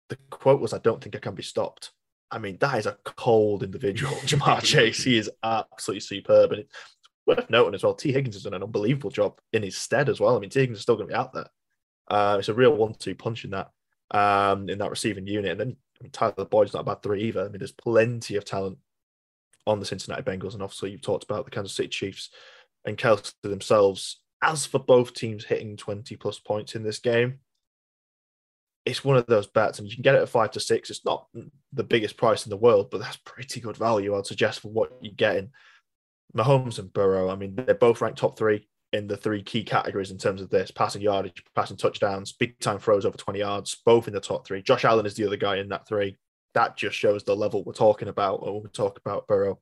the 0.09 0.17
quote 0.29 0.61
was, 0.61 0.73
I 0.73 0.79
don't 0.79 1.01
think 1.01 1.15
I 1.15 1.19
can 1.19 1.35
be 1.35 1.43
stopped. 1.43 1.91
I 2.31 2.39
mean, 2.39 2.57
that 2.61 2.79
is 2.79 2.85
a 2.85 2.97
cold 3.03 3.63
individual, 3.63 4.13
Ja'Marr 4.25 4.63
Chase. 4.63 5.03
He 5.03 5.17
is 5.17 5.29
absolutely 5.43 6.01
superb. 6.01 6.51
And 6.51 6.61
it's 6.61 6.73
worth 7.25 7.49
noting 7.49 7.75
as 7.75 7.83
well, 7.83 7.93
Tee 7.93 8.11
Higgins 8.11 8.35
has 8.35 8.43
done 8.43 8.53
an 8.53 8.63
unbelievable 8.63 9.11
job 9.11 9.39
in 9.51 9.63
his 9.63 9.77
stead 9.77 10.09
as 10.09 10.19
well. 10.19 10.35
I 10.35 10.39
mean, 10.39 10.49
Tee 10.49 10.61
Higgins 10.61 10.79
is 10.79 10.83
still 10.83 10.95
going 10.95 11.07
to 11.07 11.13
be 11.13 11.17
out 11.17 11.33
there. 11.33 11.47
Uh, 12.09 12.37
it's 12.39 12.49
a 12.49 12.53
real 12.53 12.75
one-two 12.75 13.15
punch 13.15 13.45
in 13.45 13.51
that 13.51 13.71
um, 14.11 14.69
in 14.69 14.77
that 14.77 14.89
receiving 14.89 15.25
unit. 15.25 15.51
And 15.51 15.59
then 15.59 15.75
I 15.99 16.03
mean, 16.03 16.11
Tyler 16.11 16.45
Boyd's 16.45 16.73
not 16.73 16.81
a 16.81 16.83
bad 16.83 17.01
three 17.01 17.23
either. 17.23 17.45
I 17.45 17.49
mean, 17.49 17.59
there's 17.59 17.71
plenty 17.71 18.35
of 18.35 18.45
talent 18.45 18.77
on 19.65 19.79
the 19.79 19.85
Cincinnati 19.85 20.23
Bengals, 20.23 20.53
and 20.53 20.61
obviously 20.61 20.91
you've 20.91 21.01
talked 21.01 21.23
about 21.23 21.45
the 21.45 21.51
Kansas 21.51 21.75
City 21.75 21.89
Chiefs 21.89 22.29
and 22.85 22.97
Kelce 22.97 23.33
themselves 23.41 24.19
as 24.41 24.65
for 24.65 24.79
both 24.79 25.13
teams 25.13 25.45
hitting 25.45 25.77
20 25.77 26.17
plus 26.17 26.37
points 26.37 26.75
in 26.75 26.83
this 26.83 26.99
game, 26.99 27.39
it's 28.85 29.03
one 29.03 29.17
of 29.17 29.25
those 29.27 29.47
bets, 29.47 29.79
and 29.79 29.87
you 29.87 29.95
can 29.95 30.01
get 30.01 30.15
it 30.15 30.21
at 30.21 30.29
five 30.29 30.51
to 30.51 30.59
six. 30.59 30.89
It's 30.89 31.05
not 31.05 31.27
the 31.71 31.83
biggest 31.83 32.17
price 32.17 32.45
in 32.45 32.49
the 32.49 32.57
world, 32.57 32.89
but 32.91 32.99
that's 32.99 33.17
pretty 33.17 33.61
good 33.61 33.77
value, 33.77 34.15
I'd 34.15 34.25
suggest, 34.25 34.59
for 34.59 34.69
what 34.69 34.91
you're 35.01 35.13
getting. 35.13 35.51
Mahomes 36.35 36.79
and 36.79 36.91
Burrow, 36.91 37.29
I 37.29 37.35
mean, 37.35 37.55
they're 37.55 37.75
both 37.75 38.01
ranked 38.01 38.19
top 38.19 38.37
three 38.37 38.67
in 38.91 39.07
the 39.07 39.17
three 39.17 39.41
key 39.41 39.63
categories 39.63 40.11
in 40.11 40.17
terms 40.17 40.41
of 40.41 40.49
this 40.49 40.71
passing 40.71 41.01
yardage, 41.01 41.43
passing 41.55 41.77
touchdowns, 41.77 42.33
big 42.33 42.59
time 42.59 42.77
throws 42.77 43.05
over 43.05 43.17
20 43.17 43.39
yards, 43.39 43.75
both 43.85 44.07
in 44.07 44.13
the 44.13 44.19
top 44.19 44.45
three. 44.45 44.61
Josh 44.61 44.85
Allen 44.85 45.05
is 45.05 45.15
the 45.15 45.25
other 45.25 45.37
guy 45.37 45.57
in 45.57 45.69
that 45.69 45.87
three. 45.87 46.17
That 46.53 46.77
just 46.77 46.95
shows 46.95 47.23
the 47.23 47.35
level 47.35 47.63
we're 47.63 47.73
talking 47.73 48.07
about 48.07 48.43
when 48.43 48.61
we 48.63 48.69
talk 48.69 48.99
about 48.99 49.27
Burrow 49.27 49.59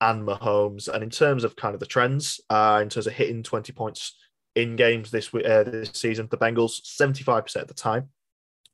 and 0.00 0.26
Mahomes. 0.26 0.88
And 0.88 1.02
in 1.02 1.10
terms 1.10 1.44
of 1.44 1.54
kind 1.54 1.74
of 1.74 1.80
the 1.80 1.86
trends, 1.86 2.40
uh, 2.50 2.80
in 2.82 2.88
terms 2.88 3.06
of 3.06 3.12
hitting 3.12 3.44
20 3.44 3.72
points 3.72 4.16
in 4.56 4.74
games 4.74 5.10
this 5.10 5.32
uh, 5.32 5.64
this 5.64 5.90
season, 5.94 6.26
the 6.30 6.36
Bengals 6.36 6.80
75% 6.82 7.56
of 7.56 7.68
the 7.68 7.74
time, 7.74 8.08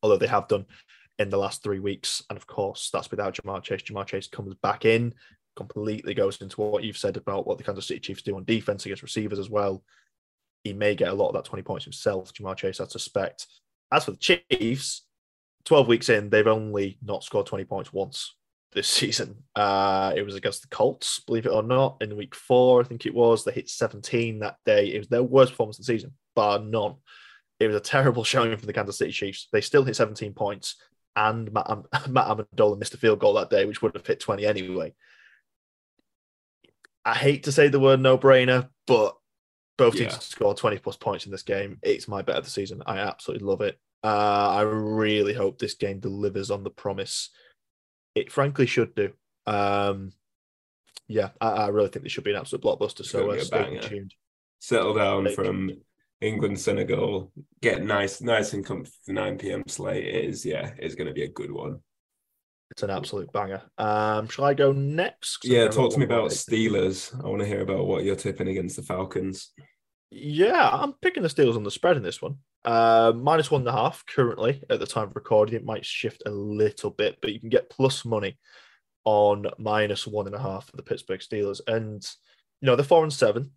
although 0.03 0.17
they 0.17 0.27
have 0.27 0.49
done 0.49 0.67
in 1.19 1.31
the 1.31 1.39
last 1.39 1.63
three 1.63 1.79
weeks. 1.79 2.23
And 2.29 2.37
of 2.37 2.47
course, 2.47 2.91
that's 2.93 3.11
without 3.11 3.35
Ja'Marr 3.35 3.63
Chase. 3.63 3.83
Ja'Marr 3.83 4.07
Chase 4.07 4.29
comes 4.29 4.55
back 4.57 4.85
in, 4.85 5.15
completely 5.57 6.15
goes 6.15 6.41
into 6.41 6.61
what 6.61 6.85
you've 6.85 6.97
said 6.97 7.17
about 7.17 7.47
what 7.47 7.59
the 7.59 7.65
Kansas 7.65 7.87
City 7.87 8.01
Chiefs 8.01 8.23
do 8.23 8.37
on 8.37 8.45
defense 8.45 8.85
against 8.85 9.03
receivers 9.03 9.39
as 9.39 9.51
well. 9.51 9.83
He 10.65 10.73
may 10.73 10.95
get 10.95 11.09
a 11.09 11.15
lot 11.15 11.29
of 11.29 11.35
that 11.35 11.45
20 11.45 11.63
points 11.63 11.85
himself, 11.85 12.33
Ja'Marr 12.33 12.57
Chase, 12.57 12.81
I 12.81 12.87
suspect. 12.87 13.47
As 13.93 14.05
for 14.05 14.13
the 14.13 14.43
Chiefs, 14.51 15.07
12 15.65 15.89
weeks 15.89 16.09
in, 16.09 16.31
they've 16.31 16.47
only 16.47 16.99
not 17.03 17.25
scored 17.25 17.47
20 17.47 17.65
points 17.65 17.93
once 17.93 18.35
this 18.73 18.89
season. 18.89 19.37
Uh, 19.55 20.13
it 20.17 20.23
was 20.23 20.35
against 20.35 20.63
the 20.63 20.69
Colts, 20.69 21.21
believe 21.21 21.47
it 21.47 21.53
or 21.53 21.63
not, 21.63 21.99
in 22.01 22.17
week 22.17 22.35
four, 22.35 22.81
I 22.81 22.85
think 22.85 23.07
it 23.07 23.15
was. 23.15 23.45
They 23.45 23.53
hit 23.53 23.69
17 23.69 24.41
that 24.41 24.57
day. 24.65 24.87
It 24.93 24.99
was 24.99 25.09
their 25.09 25.23
worst 25.23 25.53
performance 25.53 25.79
of 25.79 25.87
the 25.87 25.93
season, 25.93 26.13
bar 26.35 26.59
none. 26.59 26.97
It 27.63 27.69
was 27.69 27.77
a 27.77 27.81
terrible 27.81 28.25
showing 28.25 28.57
for 28.57 28.67
the 28.67 28.73
Kansas 28.73 28.99
City 28.99 29.13
Chiefs. 29.13 29.49
They 29.53 29.61
still 29.61 29.85
hit 29.85 29.97
17 29.97 30.33
points, 30.35 30.77
and 31.17 31.53
Matt, 31.53 31.69
Matt 32.09 32.27
Ammendola 32.27 32.79
missed 32.79 32.95
a 32.95 32.99
field 32.99 33.21
goal 33.21 33.35
that 33.35 33.51
day, 33.51 33.65
which 33.65 33.83
would 33.83 33.95
have 33.95 34.07
hit 34.07 34.21
20 34.21 34.47
anyway. 34.47 34.95
I 37.05 37.15
hate 37.15 37.45
to 37.45 37.53
say 37.53 37.69
the 37.69 37.81
word 37.81 38.01
no 38.01 38.17
brainer, 38.17 38.69
but 38.87 39.17
both 39.77 39.95
teams 39.95 40.13
yeah. 40.13 40.19
scored 40.19 40.57
20 40.57 40.79
plus 40.79 40.97
points 40.97 41.27
in 41.27 41.33
this 41.33 41.43
game. 41.43 41.79
It's 41.83 42.07
my 42.07 42.23
bet 42.23 42.37
of 42.37 42.45
the 42.45 42.51
season. 42.51 42.83
I 42.87 42.99
absolutely 42.99 43.47
love 43.47 43.61
it. 43.61 43.79
Uh, 44.05 44.51
I 44.51 44.63
really 44.63 45.35
hope 45.35 45.59
this 45.59 45.75
game 45.75 46.01
delivers 46.01 46.51
on 46.51 46.65
the 46.65 46.71
promise 46.71 47.31
it 48.15 48.31
frankly 48.31 48.67
should 48.67 48.95
do. 48.95 49.13
Um, 49.47 50.13
yeah, 51.09 51.31
I, 51.41 51.49
I, 51.49 51.69
really 51.69 51.89
think 51.89 52.05
this 52.05 52.13
should 52.13 52.25
be 52.25 52.31
an 52.33 52.37
absolute 52.37 52.63
blockbuster. 52.63 53.05
So 53.05 53.31
uh, 53.31 53.41
stay 53.41 53.79
tuned. 53.81 54.15
Settle 54.61 54.95
down 54.95 55.29
from 55.35 55.73
England, 56.23 56.61
Senegal. 56.61 57.33
Get 57.61 57.85
nice, 57.85 58.21
nice 58.21 58.53
and 58.53 58.65
comfy. 58.65 58.93
The 59.07 59.13
nine 59.13 59.39
PM 59.39 59.65
slate 59.67 60.07
is 60.07 60.45
yeah, 60.47 60.73
is 60.79 60.95
going 60.95 61.09
to 61.09 61.13
be 61.13 61.25
a 61.25 61.29
good 61.29 61.51
one. 61.51 61.81
It's 62.71 62.83
an 62.83 62.91
absolute 62.91 63.31
banger. 63.33 63.61
Um, 63.77 64.29
shall 64.29 64.47
I 64.47 64.55
go 64.55 64.73
next? 64.73 65.45
Yeah, 65.45 65.69
talk 65.69 65.93
to 65.93 65.99
me 65.99 66.07
about 66.07 66.31
Steelers. 66.31 67.15
I 67.23 67.29
want 67.29 67.41
to 67.41 67.47
hear 67.47 67.61
about 67.61 67.87
what 67.87 68.05
you're 68.05 68.17
tipping 68.17 68.49
against 68.49 68.77
the 68.77 68.83
Falcons. 68.83 69.53
Yeah, 70.11 70.71
I'm 70.73 70.95
picking 70.95 71.23
the 71.23 71.29
Steelers 71.29 71.57
on 71.57 71.65
the 71.65 71.71
spread 71.71 71.99
in 71.99 72.03
this 72.03 72.23
one. 72.23 72.37
Uh, 72.65 73.13
minus 73.15 73.51
one 73.51 73.63
and 73.63 73.69
a 73.69 73.73
half 73.73 74.05
currently 74.07 74.63
at 74.71 74.79
the 74.79 74.87
time 74.87 75.09
of 75.09 75.17
recording. 75.17 75.55
It 75.55 75.67
might 75.67 75.85
shift 75.85 76.23
a 76.25 76.31
little 76.31 76.91
bit, 76.91 77.19
but 77.21 77.33
you 77.33 77.41
can 77.41 77.51
get 77.51 77.69
plus 77.69 78.07
money 78.07 78.39
on 79.05 79.47
minus 79.59 80.07
one 80.07 80.27
and 80.27 80.37
a 80.37 80.41
half 80.41 80.67
for 80.67 80.77
the 80.77 80.83
Pittsburgh 80.83 81.21
Steelers. 81.21 81.61
And, 81.67 82.03
you 82.61 82.67
know, 82.67 82.77
they're 82.77 82.85
four 82.85 83.03
and 83.03 83.13
seven. 83.13 83.51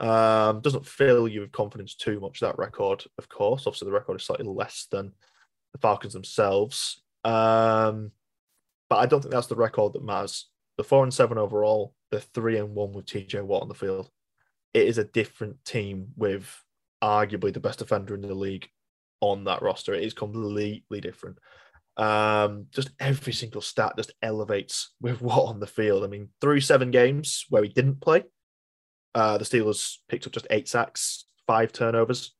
Um, 0.00 0.60
doesn't 0.60 0.86
fill 0.86 1.28
you 1.28 1.40
with 1.40 1.52
confidence 1.52 1.94
too 1.94 2.20
much, 2.20 2.40
that 2.40 2.58
record, 2.58 3.04
of 3.18 3.28
course. 3.28 3.66
Obviously, 3.66 3.86
the 3.86 3.92
record 3.92 4.20
is 4.20 4.26
slightly 4.26 4.46
less 4.46 4.86
than 4.90 5.12
the 5.72 5.78
Falcons 5.78 6.12
themselves. 6.12 7.02
Um, 7.24 8.10
but 8.90 8.96
I 8.96 9.06
don't 9.06 9.20
think 9.20 9.32
that's 9.32 9.46
the 9.46 9.56
record 9.56 9.92
that 9.94 10.04
matters. 10.04 10.48
The 10.76 10.84
four 10.84 11.04
and 11.04 11.14
seven 11.14 11.38
overall, 11.38 11.94
they're 12.10 12.20
three 12.20 12.58
and 12.58 12.74
one 12.74 12.92
with 12.92 13.06
TJ 13.06 13.42
Watt 13.42 13.62
on 13.62 13.68
the 13.68 13.74
field. 13.74 14.10
It 14.72 14.88
is 14.88 14.98
a 14.98 15.04
different 15.04 15.64
team 15.64 16.08
with 16.16 16.52
arguably 17.02 17.52
the 17.52 17.60
best 17.60 17.78
defender 17.78 18.14
in 18.14 18.22
the 18.22 18.34
league 18.34 18.68
on 19.20 19.44
that 19.44 19.62
roster. 19.62 19.94
It 19.94 20.02
is 20.02 20.14
completely 20.14 21.00
different. 21.00 21.38
Um, 21.96 22.66
just 22.72 22.90
every 22.98 23.32
single 23.32 23.60
stat 23.60 23.94
just 23.96 24.12
elevates 24.20 24.94
with 25.00 25.20
Watt 25.22 25.48
on 25.48 25.60
the 25.60 25.66
field. 25.66 26.04
I 26.04 26.08
mean, 26.08 26.30
through 26.40 26.60
seven 26.60 26.90
games 26.90 27.46
where 27.48 27.62
he 27.62 27.68
didn't 27.68 28.00
play, 28.00 28.24
uh, 29.14 29.38
the 29.38 29.44
Steelers 29.44 29.98
picked 30.08 30.26
up 30.26 30.32
just 30.32 30.46
eight 30.50 30.68
sacks, 30.68 31.24
five 31.46 31.72
turnovers. 31.72 32.34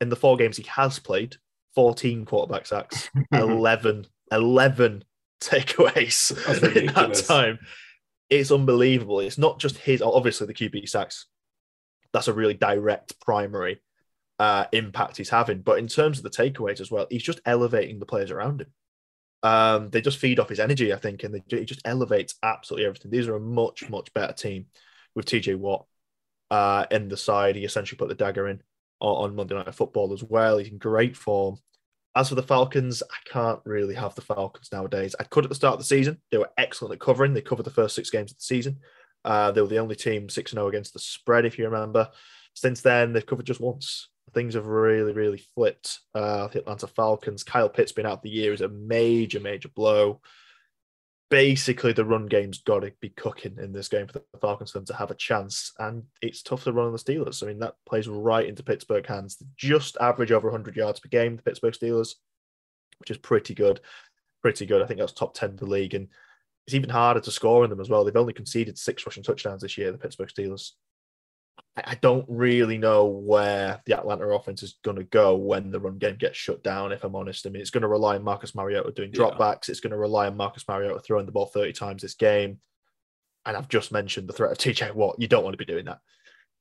In 0.00 0.08
the 0.08 0.16
four 0.16 0.36
games 0.36 0.56
he 0.56 0.64
has 0.64 0.98
played, 0.98 1.36
14 1.74 2.24
quarterback 2.24 2.66
sacks, 2.66 3.10
11, 3.32 4.06
11 4.32 5.04
takeaways 5.40 6.76
in 6.76 6.86
that 6.86 7.14
time. 7.14 7.58
It's 8.30 8.50
unbelievable. 8.50 9.20
It's 9.20 9.38
not 9.38 9.58
just 9.58 9.78
his, 9.78 10.02
obviously, 10.02 10.46
the 10.46 10.54
QB 10.54 10.88
sacks. 10.88 11.26
That's 12.12 12.28
a 12.28 12.32
really 12.32 12.54
direct 12.54 13.20
primary 13.20 13.80
uh, 14.38 14.66
impact 14.72 15.16
he's 15.16 15.30
having. 15.30 15.62
But 15.62 15.78
in 15.78 15.88
terms 15.88 16.18
of 16.18 16.24
the 16.24 16.30
takeaways 16.30 16.80
as 16.80 16.90
well, 16.90 17.06
he's 17.10 17.22
just 17.22 17.40
elevating 17.46 17.98
the 17.98 18.06
players 18.06 18.30
around 18.30 18.62
him. 18.62 18.72
Um, 19.42 19.90
they 19.90 20.00
just 20.00 20.18
feed 20.18 20.40
off 20.40 20.48
his 20.48 20.60
energy, 20.60 20.92
I 20.92 20.96
think, 20.96 21.22
and 21.22 21.34
they, 21.34 21.42
he 21.58 21.64
just 21.64 21.86
elevates 21.86 22.34
absolutely 22.42 22.86
everything. 22.86 23.10
These 23.10 23.28
are 23.28 23.36
a 23.36 23.40
much, 23.40 23.88
much 23.88 24.12
better 24.12 24.32
team 24.32 24.66
with 25.14 25.26
TJ 25.26 25.56
Watt 25.56 25.86
uh, 26.50 26.86
in 26.90 27.08
the 27.08 27.16
side. 27.16 27.56
He 27.56 27.64
essentially 27.64 27.98
put 27.98 28.08
the 28.08 28.14
dagger 28.14 28.48
in 28.48 28.62
on, 29.00 29.30
on 29.30 29.36
Monday 29.36 29.54
Night 29.54 29.74
Football 29.74 30.12
as 30.12 30.22
well. 30.22 30.58
He's 30.58 30.68
in 30.68 30.78
great 30.78 31.16
form. 31.16 31.58
As 32.16 32.30
for 32.30 32.34
the 32.34 32.42
Falcons, 32.42 33.02
I 33.02 33.30
can't 33.30 33.60
really 33.64 33.94
have 33.94 34.14
the 34.14 34.22
Falcons 34.22 34.70
nowadays. 34.72 35.14
I 35.20 35.24
could 35.24 35.44
at 35.44 35.50
the 35.50 35.54
start 35.54 35.74
of 35.74 35.80
the 35.80 35.84
season. 35.84 36.20
They 36.30 36.38
were 36.38 36.50
excellent 36.56 36.94
at 36.94 37.00
covering. 37.00 37.34
They 37.34 37.42
covered 37.42 37.64
the 37.64 37.70
first 37.70 37.94
six 37.94 38.10
games 38.10 38.32
of 38.32 38.38
the 38.38 38.42
season. 38.42 38.78
Uh, 39.24 39.52
they 39.52 39.60
were 39.60 39.68
the 39.68 39.78
only 39.78 39.94
team 39.94 40.28
6 40.28 40.50
0 40.50 40.68
against 40.68 40.92
the 40.92 40.98
spread, 40.98 41.44
if 41.44 41.58
you 41.58 41.64
remember. 41.66 42.08
Since 42.54 42.80
then, 42.80 43.12
they've 43.12 43.26
covered 43.26 43.46
just 43.46 43.60
once 43.60 44.08
things 44.34 44.54
have 44.54 44.66
really, 44.66 45.12
really 45.12 45.42
flipped. 45.54 46.00
Uh, 46.14 46.48
the 46.48 46.60
Atlanta 46.60 46.86
Falcons, 46.86 47.42
Kyle 47.42 47.68
Pitts 47.68 47.92
being 47.92 48.06
out 48.06 48.22
the 48.22 48.30
year 48.30 48.52
is 48.52 48.60
a 48.60 48.68
major, 48.68 49.40
major 49.40 49.68
blow. 49.68 50.20
Basically, 51.30 51.92
the 51.92 52.04
run 52.04 52.26
game's 52.26 52.62
got 52.62 52.80
to 52.80 52.92
be 53.00 53.10
cooking 53.10 53.56
in 53.60 53.72
this 53.72 53.88
game 53.88 54.06
for 54.06 54.14
the 54.14 54.38
Falcons 54.40 54.70
for 54.70 54.78
them 54.78 54.86
to 54.86 54.94
have 54.94 55.10
a 55.10 55.14
chance. 55.14 55.72
And 55.78 56.04
it's 56.22 56.42
tough 56.42 56.64
to 56.64 56.72
run 56.72 56.86
on 56.86 56.92
the 56.92 56.98
Steelers. 56.98 57.42
I 57.42 57.46
mean, 57.46 57.58
that 57.58 57.74
plays 57.86 58.08
right 58.08 58.46
into 58.46 58.62
Pittsburgh 58.62 59.06
hands. 59.06 59.36
Just 59.56 59.98
average 60.00 60.32
over 60.32 60.48
100 60.48 60.74
yards 60.76 61.00
per 61.00 61.08
game, 61.08 61.36
the 61.36 61.42
Pittsburgh 61.42 61.74
Steelers, 61.74 62.14
which 62.98 63.10
is 63.10 63.18
pretty 63.18 63.54
good. 63.54 63.80
Pretty 64.40 64.64
good. 64.64 64.80
I 64.80 64.86
think 64.86 65.00
that's 65.00 65.12
top 65.12 65.34
10 65.34 65.50
in 65.50 65.56
the 65.56 65.66
league. 65.66 65.94
And 65.94 66.08
it's 66.66 66.74
even 66.74 66.90
harder 66.90 67.20
to 67.20 67.30
score 67.30 67.64
in 67.64 67.70
them 67.70 67.80
as 67.80 67.90
well. 67.90 68.04
They've 68.04 68.16
only 68.16 68.32
conceded 68.32 68.78
six 68.78 69.04
rushing 69.04 69.22
touchdowns 69.22 69.62
this 69.62 69.76
year, 69.76 69.92
the 69.92 69.98
Pittsburgh 69.98 70.28
Steelers 70.28 70.72
I 71.86 71.98
don't 72.00 72.24
really 72.28 72.78
know 72.78 73.06
where 73.06 73.80
the 73.86 73.98
Atlanta 73.98 74.26
offense 74.28 74.62
is 74.62 74.78
going 74.82 74.96
to 74.96 75.04
go 75.04 75.36
when 75.36 75.70
the 75.70 75.80
run 75.80 75.98
game 75.98 76.16
gets 76.16 76.36
shut 76.36 76.62
down, 76.62 76.92
if 76.92 77.04
I'm 77.04 77.16
honest. 77.16 77.46
I 77.46 77.50
mean, 77.50 77.60
it's 77.60 77.70
going 77.70 77.82
to 77.82 77.88
rely 77.88 78.16
on 78.16 78.24
Marcus 78.24 78.54
Mariota 78.54 78.92
doing 78.92 79.12
dropbacks. 79.12 79.68
Yeah. 79.68 79.72
It's 79.72 79.80
going 79.80 79.90
to 79.90 79.98
rely 79.98 80.26
on 80.26 80.36
Marcus 80.36 80.64
Mariota 80.68 81.00
throwing 81.00 81.26
the 81.26 81.32
ball 81.32 81.46
30 81.46 81.72
times 81.72 82.02
this 82.02 82.14
game. 82.14 82.58
And 83.44 83.56
I've 83.56 83.68
just 83.68 83.92
mentioned 83.92 84.28
the 84.28 84.32
threat 84.32 84.52
of 84.52 84.58
TJ 84.58 84.94
Watt. 84.94 85.16
You 85.18 85.28
don't 85.28 85.44
want 85.44 85.54
to 85.54 85.64
be 85.64 85.64
doing 85.64 85.86
that. 85.86 86.00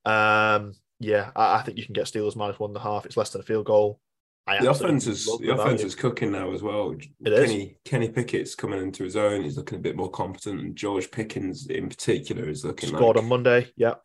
Um, 0.10 0.74
yeah, 1.00 1.32
I, 1.36 1.58
I, 1.58 1.62
think 1.62 1.78
you 1.78 1.86
can 1.86 1.94
get 1.94 2.06
Steelers 2.06 2.36
minus 2.36 2.60
one 2.60 2.72
and 2.72 2.78
a 2.78 2.82
half. 2.82 3.06
It's 3.06 3.18
less 3.18 3.30
than 3.32 3.42
a 3.42 3.46
field 3.46 3.66
goal. 3.66 4.00
I 4.48 4.62
the 4.62 4.72
offense 4.72 5.08
is 5.08 5.26
the 5.26 5.54
offense 5.54 5.84
is 5.84 5.94
cooking 5.94 6.32
now 6.32 6.54
as 6.54 6.64
well. 6.64 6.92
It 6.92 7.10
Kenny 7.26 7.64
is. 7.64 7.72
Kenny 7.84 8.08
Pickett's 8.08 8.56
coming 8.56 8.82
into 8.82 9.04
his 9.04 9.18
own. 9.18 9.44
He's 9.44 9.58
looking 9.58 9.78
a 9.78 9.82
bit 9.82 9.98
more 9.98 10.10
competent, 10.10 10.62
and 10.62 10.76
George 10.76 11.12
Pickens 11.12 11.68
in 11.68 11.90
particular 11.90 12.50
is 12.50 12.64
looking 12.64 12.88
scored 12.90 13.18
like 13.18 13.24
on 13.24 13.30
Monday. 13.30 13.70
Yeah, 13.76 13.96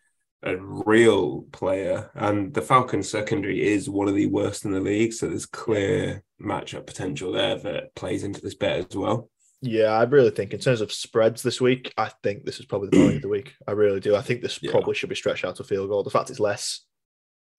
a 0.42 0.56
real 0.56 1.42
player. 1.52 2.10
And 2.14 2.52
the 2.52 2.62
Falcons 2.62 3.08
secondary 3.08 3.66
is 3.66 3.88
one 3.88 4.08
of 4.08 4.14
the 4.14 4.26
worst 4.26 4.64
in 4.64 4.72
the 4.72 4.80
league, 4.80 5.12
so 5.12 5.28
there's 5.28 5.46
clear 5.46 6.22
matchup 6.40 6.86
potential 6.86 7.32
there 7.32 7.56
that 7.58 7.94
plays 7.94 8.24
into 8.24 8.40
this 8.40 8.54
bet 8.54 8.90
as 8.90 8.96
well. 8.96 9.30
Yeah, 9.64 9.92
I 9.92 10.02
really 10.02 10.30
think 10.30 10.52
in 10.52 10.58
terms 10.58 10.80
of 10.80 10.92
spreads 10.92 11.42
this 11.42 11.60
week, 11.60 11.94
I 11.96 12.10
think 12.24 12.44
this 12.44 12.58
is 12.58 12.66
probably 12.66 12.88
the 12.88 12.98
value 12.98 13.16
of 13.16 13.22
the 13.22 13.28
week. 13.28 13.54
I 13.66 13.72
really 13.72 14.00
do. 14.00 14.16
I 14.16 14.20
think 14.20 14.42
this 14.42 14.58
yeah. 14.60 14.72
probably 14.72 14.94
should 14.94 15.08
be 15.08 15.14
stretched 15.14 15.44
out 15.44 15.56
to 15.56 15.64
field 15.64 15.88
goal. 15.88 16.02
The 16.02 16.10
fact 16.10 16.30
it's 16.30 16.40
less, 16.40 16.84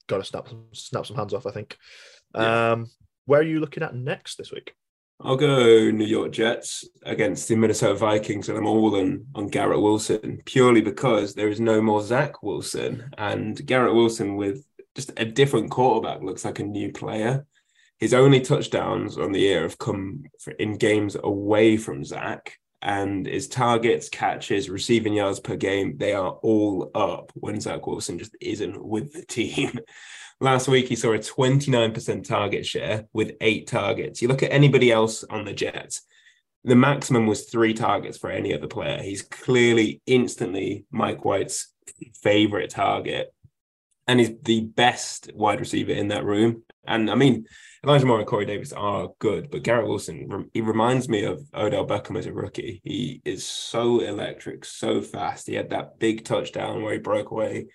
got 0.08 0.18
to 0.18 0.26
snap 0.26 0.50
some 0.50 0.66
snap 0.74 1.06
some 1.06 1.16
hands 1.16 1.34
off. 1.34 1.46
I 1.46 1.52
think. 1.52 1.78
Yeah. 2.36 2.72
Um, 2.72 2.88
where 3.26 3.40
are 3.40 3.44
you 3.44 3.62
looking 3.62 3.84
at 3.84 3.96
next 3.96 4.36
this 4.36 4.52
week? 4.52 4.74
I'll 5.26 5.38
go 5.38 5.90
New 5.90 6.06
York 6.06 6.34
Jets 6.34 6.86
against 7.04 7.48
the 7.48 7.56
Minnesota 7.56 7.96
Vikings, 7.96 8.50
and 8.50 8.58
I'm 8.58 8.68
all 8.68 8.96
in 8.96 9.26
on 9.34 9.48
Garrett 9.48 9.82
Wilson 9.82 10.42
purely 10.44 10.82
because 10.82 11.34
there 11.34 11.48
is 11.48 11.62
no 11.62 11.82
more 11.82 12.02
Zach 12.02 12.44
Wilson, 12.44 13.10
and 13.18 13.66
Garrett 13.66 13.96
Wilson 13.96 14.36
with 14.36 14.66
just 14.96 15.14
a 15.16 15.24
different 15.24 15.72
quarterback 15.72 16.22
looks 16.22 16.44
like 16.44 16.60
a 16.60 16.64
new 16.64 16.92
player. 16.92 17.46
His 18.00 18.14
only 18.14 18.42
touchdowns 18.42 19.18
on 19.18 19.32
the 19.32 19.40
year 19.40 19.62
have 19.62 19.78
come 19.78 20.24
in 20.60 20.78
games 20.78 21.16
away 21.16 21.78
from 21.78 22.04
Zach, 22.04 22.60
and 22.82 23.26
his 23.26 23.48
targets, 23.48 24.10
catches, 24.10 24.70
receiving 24.70 25.14
yards 25.14 25.40
per 25.40 25.56
game, 25.56 25.98
they 25.98 26.12
are 26.12 26.32
all 26.32 26.92
up 26.94 27.32
when 27.36 27.62
Zach 27.62 27.88
Wilson 27.88 28.20
just 28.20 28.36
isn't 28.42 28.84
with 28.84 29.14
the 29.14 29.26
team. 29.26 29.80
Last 30.40 30.68
week, 30.68 30.88
he 30.88 30.96
saw 30.96 31.14
a 31.14 31.20
29% 31.20 32.28
target 32.28 32.66
share 32.66 33.06
with 33.14 33.34
eight 33.42 33.68
targets. 33.68 34.22
You 34.22 34.28
look 34.28 34.44
at 34.44 34.52
anybody 34.52 34.92
else 34.92 35.24
on 35.24 35.46
the 35.46 35.54
Jets, 35.54 36.02
the 36.64 36.76
maximum 36.76 37.28
was 37.28 37.46
three 37.46 37.74
targets 37.74 38.18
for 38.18 38.30
any 38.30 38.54
other 38.54 38.68
player. 38.68 39.02
He's 39.02 39.22
clearly 39.22 40.02
instantly 40.06 40.86
Mike 40.92 41.26
White's 41.26 41.74
favorite 42.22 42.70
target. 42.70 43.34
And 44.08 44.20
he's 44.20 44.32
the 44.44 44.62
best 44.62 45.32
wide 45.34 45.60
receiver 45.60 45.92
in 45.92 46.10
that 46.10 46.26
room. 46.26 46.64
And 46.86 47.10
I 47.10 47.16
mean, 47.16 47.46
Elijah 47.86 48.06
Moore 48.06 48.20
and 48.20 48.28
Corey 48.28 48.46
Davis 48.46 48.74
are 48.74 49.10
good, 49.20 49.50
but 49.50 49.64
Garrett 49.64 49.88
Wilson, 49.88 50.50
he 50.54 50.62
reminds 50.62 51.08
me 51.08 51.24
of 51.24 51.42
Odell 51.54 51.88
Beckham 51.88 52.18
as 52.18 52.26
a 52.26 52.34
rookie. 52.34 52.82
He 52.84 53.22
is 53.24 53.46
so 53.46 54.02
electric, 54.02 54.66
so 54.66 55.02
fast. 55.02 55.48
He 55.48 55.54
had 55.54 55.70
that 55.70 56.00
big 56.00 56.26
touchdown 56.26 56.82
where 56.82 56.94
he 56.94 57.00
broke 57.00 57.32
away, 57.32 57.68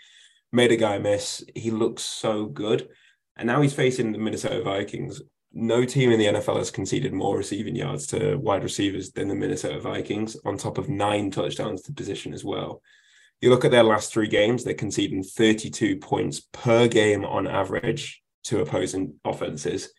made 0.52 0.72
a 0.72 0.76
guy 0.76 0.98
miss. 0.98 1.44
He 1.54 1.70
looks 1.70 2.02
so 2.02 2.46
good. 2.46 2.88
And 3.36 3.46
now 3.46 3.60
he's 3.60 3.74
facing 3.74 4.12
the 4.12 4.18
Minnesota 4.18 4.62
Vikings. 4.62 5.22
No 5.52 5.84
team 5.84 6.10
in 6.10 6.18
the 6.18 6.26
NFL 6.26 6.58
has 6.58 6.70
conceded 6.70 7.12
more 7.12 7.36
receiving 7.36 7.76
yards 7.76 8.06
to 8.08 8.36
wide 8.36 8.62
receivers 8.62 9.12
than 9.12 9.28
the 9.28 9.34
Minnesota 9.34 9.80
Vikings, 9.80 10.36
on 10.44 10.56
top 10.56 10.78
of 10.78 10.88
nine 10.88 11.30
touchdowns 11.30 11.82
to 11.82 11.92
position 11.92 12.34
as 12.34 12.44
well. 12.44 12.82
You 13.40 13.50
look 13.50 13.64
at 13.64 13.70
their 13.70 13.84
last 13.84 14.12
three 14.12 14.26
games, 14.26 14.64
they're 14.64 14.74
conceding 14.74 15.22
32 15.22 15.98
points 15.98 16.40
per 16.52 16.88
game 16.88 17.24
on 17.24 17.46
average 17.46 18.22
to 18.44 18.60
opposing 18.60 19.14
offenses 19.24 19.90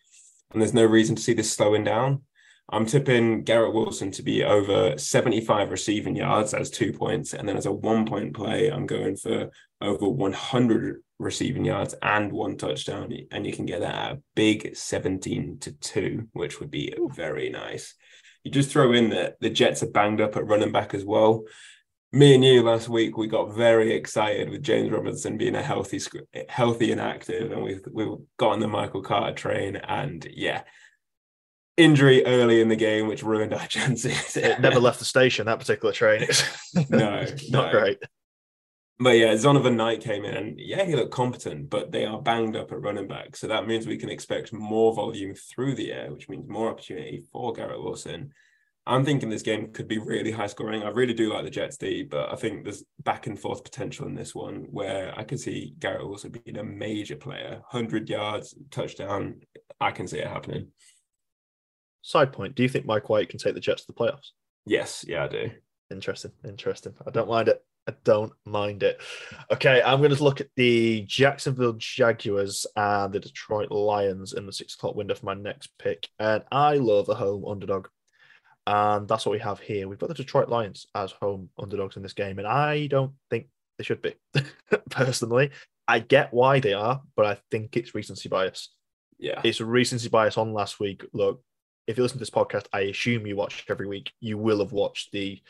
and 0.52 0.60
there's 0.60 0.74
no 0.74 0.84
reason 0.84 1.16
to 1.16 1.22
see 1.22 1.32
this 1.32 1.52
slowing 1.52 1.84
down. 1.84 2.22
I'm 2.72 2.86
tipping 2.86 3.42
Garrett 3.42 3.74
Wilson 3.74 4.10
to 4.12 4.22
be 4.22 4.44
over 4.44 4.96
75 4.96 5.70
receiving 5.70 6.14
yards 6.14 6.54
as 6.54 6.70
two 6.70 6.92
points. 6.92 7.34
And 7.34 7.48
then 7.48 7.56
as 7.56 7.66
a 7.66 7.72
one 7.72 8.06
point 8.06 8.34
play, 8.34 8.68
I'm 8.68 8.86
going 8.86 9.16
for 9.16 9.50
over 9.80 10.08
100 10.08 11.02
receiving 11.18 11.64
yards 11.64 11.94
and 12.02 12.32
one 12.32 12.56
touchdown. 12.56 13.12
And 13.32 13.46
you 13.46 13.52
can 13.52 13.66
get 13.66 13.80
that 13.80 13.94
at 13.94 14.12
a 14.12 14.22
big 14.36 14.76
17 14.76 15.58
to 15.60 15.72
2, 15.72 16.28
which 16.32 16.60
would 16.60 16.70
be 16.70 16.94
very 17.14 17.50
nice. 17.50 17.94
You 18.44 18.50
just 18.50 18.70
throw 18.70 18.92
in 18.92 19.10
that 19.10 19.40
the 19.40 19.50
Jets 19.50 19.82
are 19.82 19.90
banged 19.90 20.20
up 20.20 20.36
at 20.36 20.46
running 20.46 20.72
back 20.72 20.94
as 20.94 21.04
well 21.04 21.44
me 22.12 22.34
and 22.34 22.44
you 22.44 22.62
last 22.62 22.88
week 22.88 23.16
we 23.16 23.28
got 23.28 23.54
very 23.54 23.92
excited 23.92 24.50
with 24.50 24.64
James 24.64 24.90
Robinson 24.90 25.36
being 25.36 25.54
a 25.54 25.62
healthy 25.62 26.00
healthy 26.48 26.90
and 26.90 27.00
active 27.00 27.52
and 27.52 27.62
we 27.62 27.78
we 27.92 28.04
got 28.36 28.50
on 28.50 28.58
the 28.58 28.66
Michael 28.66 29.02
Carter 29.02 29.32
train 29.32 29.76
and 29.76 30.26
yeah 30.34 30.62
injury 31.80 32.24
early 32.26 32.60
in 32.60 32.68
the 32.68 32.76
game 32.76 33.06
which 33.06 33.22
ruined 33.22 33.52
our 33.52 33.66
chances 33.68 34.36
it 34.36 34.60
never 34.60 34.80
left 34.80 34.98
the 34.98 35.04
station 35.04 35.46
that 35.46 35.58
particular 35.58 35.92
train 35.92 36.26
no 36.90 37.24
not 37.50 37.66
no. 37.66 37.70
great 37.70 37.98
but 38.98 39.10
yeah 39.10 39.32
Zonovan 39.34 39.76
Knight 39.76 40.02
came 40.02 40.24
in 40.24 40.36
and 40.36 40.60
yeah 40.60 40.84
he 40.84 40.94
looked 40.94 41.12
competent 41.12 41.70
but 41.70 41.90
they 41.90 42.04
are 42.04 42.20
banged 42.20 42.56
up 42.56 42.70
at 42.72 42.80
running 42.80 43.08
back 43.08 43.36
so 43.36 43.46
that 43.46 43.66
means 43.66 43.86
we 43.86 43.96
can 43.96 44.10
expect 44.10 44.52
more 44.52 44.94
volume 44.94 45.34
through 45.34 45.74
the 45.74 45.92
air 45.92 46.12
which 46.12 46.28
means 46.28 46.48
more 46.48 46.70
opportunity 46.70 47.24
for 47.32 47.52
Garrett 47.52 47.82
Wilson 47.82 48.32
I'm 48.86 49.04
thinking 49.04 49.28
this 49.28 49.42
game 49.42 49.72
could 49.72 49.86
be 49.86 49.98
really 49.98 50.32
high 50.32 50.46
scoring. 50.46 50.82
I 50.82 50.88
really 50.88 51.12
do 51.12 51.32
like 51.32 51.44
the 51.44 51.50
Jets 51.50 51.76
D, 51.76 52.02
but 52.02 52.32
I 52.32 52.36
think 52.36 52.64
there's 52.64 52.82
back 53.04 53.26
and 53.26 53.38
forth 53.38 53.62
potential 53.62 54.06
in 54.06 54.14
this 54.14 54.34
one 54.34 54.66
where 54.70 55.16
I 55.16 55.22
could 55.22 55.38
see 55.38 55.74
Garrett 55.78 56.02
also 56.02 56.28
being 56.28 56.58
a 56.58 56.64
major 56.64 57.14
player, 57.14 57.60
100 57.70 58.08
yards, 58.08 58.54
touchdown. 58.70 59.42
I 59.80 59.92
can 59.92 60.08
see 60.08 60.18
it 60.18 60.26
happening. 60.26 60.68
Side 62.02 62.32
point 62.32 62.54
Do 62.54 62.62
you 62.62 62.68
think 62.68 62.86
Mike 62.86 63.08
White 63.08 63.28
can 63.28 63.38
take 63.38 63.54
the 63.54 63.60
Jets 63.60 63.84
to 63.84 63.92
the 63.92 63.98
playoffs? 63.98 64.30
Yes. 64.66 65.04
Yeah, 65.06 65.24
I 65.24 65.28
do. 65.28 65.50
Interesting. 65.90 66.32
Interesting. 66.44 66.94
I 67.06 67.10
don't 67.10 67.28
mind 67.28 67.48
it. 67.48 67.62
I 67.88 67.94
don't 68.04 68.32
mind 68.44 68.82
it. 68.82 69.00
Okay, 69.50 69.82
I'm 69.82 69.98
going 69.98 70.14
to 70.14 70.22
look 70.22 70.40
at 70.40 70.48
the 70.54 71.02
Jacksonville 71.06 71.74
Jaguars 71.78 72.66
and 72.76 73.12
the 73.12 73.20
Detroit 73.20 73.70
Lions 73.70 74.32
in 74.32 74.46
the 74.46 74.52
six 74.52 74.74
o'clock 74.74 74.94
window 74.94 75.14
for 75.14 75.26
my 75.26 75.34
next 75.34 75.70
pick. 75.78 76.06
And 76.18 76.44
I 76.52 76.76
love 76.76 77.08
a 77.08 77.14
home 77.14 77.44
underdog. 77.46 77.88
And 78.66 79.08
that's 79.08 79.26
what 79.26 79.32
we 79.32 79.38
have 79.40 79.58
here. 79.58 79.88
We've 79.88 79.98
got 79.98 80.08
the 80.08 80.14
Detroit 80.14 80.48
Lions 80.48 80.86
as 80.94 81.12
home 81.12 81.48
underdogs 81.58 81.96
in 81.96 82.02
this 82.02 82.12
game. 82.12 82.38
And 82.38 82.46
I 82.46 82.86
don't 82.86 83.14
think 83.30 83.48
they 83.78 83.84
should 83.84 84.02
be, 84.02 84.14
personally. 84.90 85.50
I 85.88 85.98
get 85.98 86.32
why 86.32 86.60
they 86.60 86.74
are, 86.74 87.02
but 87.16 87.26
I 87.26 87.38
think 87.50 87.76
it's 87.76 87.94
recency 87.94 88.28
bias. 88.28 88.68
Yeah. 89.18 89.40
It's 89.42 89.60
a 89.60 89.64
recency 89.64 90.08
bias 90.08 90.38
on 90.38 90.52
last 90.52 90.78
week. 90.78 91.04
Look, 91.12 91.42
if 91.86 91.96
you 91.96 92.02
listen 92.02 92.18
to 92.18 92.22
this 92.22 92.30
podcast, 92.30 92.66
I 92.72 92.80
assume 92.80 93.26
you 93.26 93.36
watch 93.36 93.64
every 93.68 93.86
week. 93.86 94.12
You 94.20 94.38
will 94.38 94.60
have 94.60 94.72
watched 94.72 95.12
the 95.12 95.40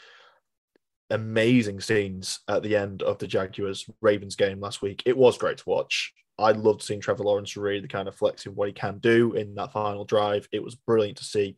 amazing 1.10 1.80
scenes 1.80 2.40
at 2.48 2.62
the 2.62 2.76
end 2.76 3.02
of 3.02 3.18
the 3.18 3.26
Jaguars 3.26 3.88
Ravens 4.00 4.36
game 4.36 4.60
last 4.60 4.80
week. 4.80 5.02
It 5.06 5.16
was 5.16 5.38
great 5.38 5.58
to 5.58 5.68
watch. 5.68 6.12
I 6.38 6.52
loved 6.52 6.82
seeing 6.82 7.00
Trevor 7.00 7.24
Lawrence 7.24 7.56
really 7.56 7.80
the 7.80 7.88
kind 7.88 8.08
of 8.08 8.14
flexing 8.14 8.54
what 8.54 8.68
he 8.68 8.72
can 8.72 8.98
do 8.98 9.34
in 9.34 9.54
that 9.56 9.72
final 9.72 10.04
drive. 10.04 10.48
It 10.52 10.62
was 10.62 10.74
brilliant 10.74 11.18
to 11.18 11.24
see. 11.24 11.56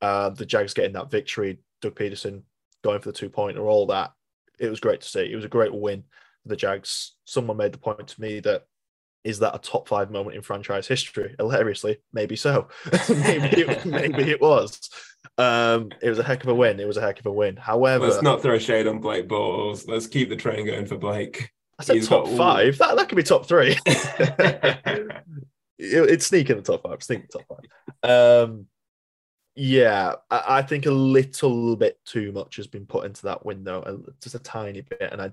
Uh, 0.00 0.30
the 0.30 0.46
Jags 0.46 0.74
getting 0.74 0.92
that 0.94 1.10
victory, 1.10 1.58
Doug 1.82 1.94
Pederson 1.94 2.42
going 2.82 3.00
for 3.00 3.10
the 3.10 3.18
two 3.18 3.30
pointer, 3.30 3.68
all 3.68 3.86
that. 3.86 4.12
It 4.58 4.70
was 4.70 4.80
great 4.80 5.02
to 5.02 5.08
see. 5.08 5.30
It 5.30 5.36
was 5.36 5.44
a 5.44 5.48
great 5.48 5.72
win 5.72 6.02
for 6.42 6.48
the 6.48 6.56
Jags. 6.56 7.14
Someone 7.24 7.56
made 7.56 7.72
the 7.72 7.78
point 7.78 8.08
to 8.08 8.20
me 8.20 8.40
that 8.40 8.64
is 9.24 9.40
that 9.40 9.54
a 9.54 9.58
top 9.58 9.88
five 9.88 10.10
moment 10.10 10.36
in 10.36 10.42
franchise 10.42 10.86
history? 10.86 11.34
Hilariously, 11.38 11.98
maybe 12.12 12.36
so. 12.36 12.68
maybe, 13.08 13.62
it, 13.62 13.84
maybe 13.84 14.30
it 14.30 14.40
was. 14.40 14.90
Um, 15.36 15.90
it 16.00 16.08
was 16.08 16.18
a 16.18 16.22
heck 16.22 16.42
of 16.42 16.48
a 16.48 16.54
win. 16.54 16.80
It 16.80 16.86
was 16.86 16.96
a 16.96 17.00
heck 17.00 17.20
of 17.20 17.26
a 17.26 17.32
win. 17.32 17.56
However, 17.56 18.06
let's 18.06 18.22
not 18.22 18.42
throw 18.42 18.58
shade 18.58 18.86
on 18.86 19.00
Blake 19.00 19.28
Bortles. 19.28 19.88
Let's 19.88 20.06
keep 20.06 20.28
the 20.28 20.36
train 20.36 20.66
going 20.66 20.86
for 20.86 20.96
Blake. 20.96 21.50
I 21.78 21.84
said 21.84 21.96
He's 21.96 22.08
top 22.08 22.24
got, 22.24 22.36
five. 22.36 22.78
That 22.78 22.96
that 22.96 23.08
could 23.08 23.16
be 23.16 23.22
top 23.22 23.46
three. 23.46 23.76
it, 23.86 25.22
it's 25.78 26.26
sneaking 26.26 26.56
the 26.56 26.62
top 26.62 26.82
five. 26.82 27.02
Sneaking 27.02 27.28
the 27.30 27.38
top 27.38 27.60
five. 28.02 28.48
Um, 28.48 28.66
yeah, 29.54 30.14
I, 30.30 30.44
I, 30.48 30.62
think 30.62 30.86
a 30.86 30.90
little 30.90 31.76
bit 31.76 31.98
too 32.04 32.30
much 32.32 32.56
has 32.56 32.68
been 32.68 32.86
put 32.86 33.06
into 33.06 33.22
that 33.22 33.44
window, 33.44 34.04
just 34.22 34.36
a 34.36 34.40
tiny 34.40 34.82
bit. 34.82 35.08
And 35.12 35.20
I, 35.20 35.32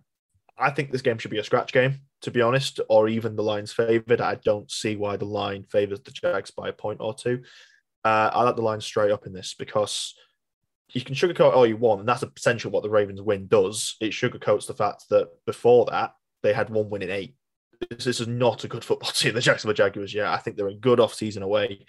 I 0.57 0.69
think 0.69 0.91
this 0.91 1.01
game 1.01 1.17
should 1.17 1.31
be 1.31 1.39
a 1.39 1.43
scratch 1.43 1.73
game, 1.73 1.99
to 2.21 2.31
be 2.31 2.41
honest, 2.41 2.79
or 2.89 3.07
even 3.07 3.35
the 3.35 3.43
Lions 3.43 3.73
favoured. 3.73 4.21
I 4.21 4.35
don't 4.35 4.71
see 4.71 4.95
why 4.95 5.17
the 5.17 5.25
line 5.25 5.63
favours 5.63 5.99
the 6.01 6.11
Jags 6.11 6.51
by 6.51 6.69
a 6.69 6.73
point 6.73 7.01
or 7.01 7.13
two. 7.13 7.43
Uh, 8.03 8.29
I 8.33 8.43
like 8.43 8.55
the 8.55 8.61
Lions 8.61 8.85
straight 8.85 9.11
up 9.11 9.25
in 9.25 9.33
this 9.33 9.55
because 9.57 10.13
you 10.89 11.01
can 11.01 11.15
sugarcoat 11.15 11.53
all 11.53 11.65
you 11.65 11.77
want, 11.77 11.99
and 11.99 12.07
that's 12.07 12.23
essentially 12.37 12.71
what 12.71 12.83
the 12.83 12.89
Ravens 12.89 13.21
win 13.21 13.47
does. 13.47 13.97
It 13.99 14.11
sugarcoats 14.11 14.67
the 14.67 14.73
fact 14.73 15.05
that 15.09 15.29
before 15.45 15.85
that 15.87 16.13
they 16.43 16.53
had 16.53 16.69
one 16.69 16.89
win 16.89 17.01
in 17.01 17.09
eight. 17.09 17.35
This, 17.89 18.05
this 18.05 18.21
is 18.21 18.27
not 18.27 18.63
a 18.63 18.67
good 18.67 18.85
football 18.85 19.11
team, 19.13 19.33
the 19.33 19.41
Jacksonville 19.41 19.73
Jaguars. 19.73 20.13
Yeah, 20.13 20.31
I 20.31 20.37
think 20.37 20.55
they're 20.55 20.67
a 20.67 20.75
good 20.75 20.99
off-season 20.99 21.43
away 21.43 21.85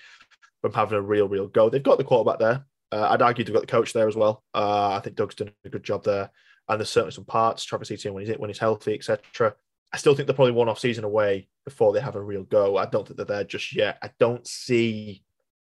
from 0.62 0.72
having 0.72 0.98
a 0.98 1.02
real, 1.02 1.28
real 1.28 1.46
go. 1.46 1.68
They've 1.68 1.82
got 1.82 1.98
the 1.98 2.04
quarterback 2.04 2.38
there. 2.38 2.64
Uh, 2.90 3.08
I'd 3.10 3.22
argue 3.22 3.44
they've 3.44 3.54
got 3.54 3.60
the 3.60 3.66
coach 3.66 3.92
there 3.92 4.08
as 4.08 4.16
well. 4.16 4.42
Uh, 4.54 4.90
I 4.90 5.00
think 5.00 5.16
Doug's 5.16 5.34
done 5.34 5.52
a 5.64 5.68
good 5.68 5.84
job 5.84 6.04
there, 6.04 6.30
and 6.68 6.80
there's 6.80 6.90
certainly 6.90 7.12
some 7.12 7.24
parts. 7.24 7.64
Travis 7.64 7.90
Etienne 7.90 8.14
when 8.14 8.26
he's 8.26 8.36
when 8.36 8.50
he's 8.50 8.58
healthy, 8.58 8.94
etc. 8.94 9.54
I 9.92 9.96
still 9.98 10.14
think 10.14 10.26
they're 10.26 10.34
probably 10.34 10.52
one 10.52 10.68
off 10.68 10.78
season 10.78 11.04
away 11.04 11.48
before 11.64 11.92
they 11.92 12.00
have 12.00 12.16
a 12.16 12.22
real 12.22 12.42
go. 12.42 12.76
I 12.76 12.86
don't 12.86 13.06
think 13.06 13.16
they're 13.16 13.26
there 13.26 13.44
just 13.44 13.74
yet. 13.74 13.98
I 14.02 14.10
don't 14.18 14.46
see 14.46 15.22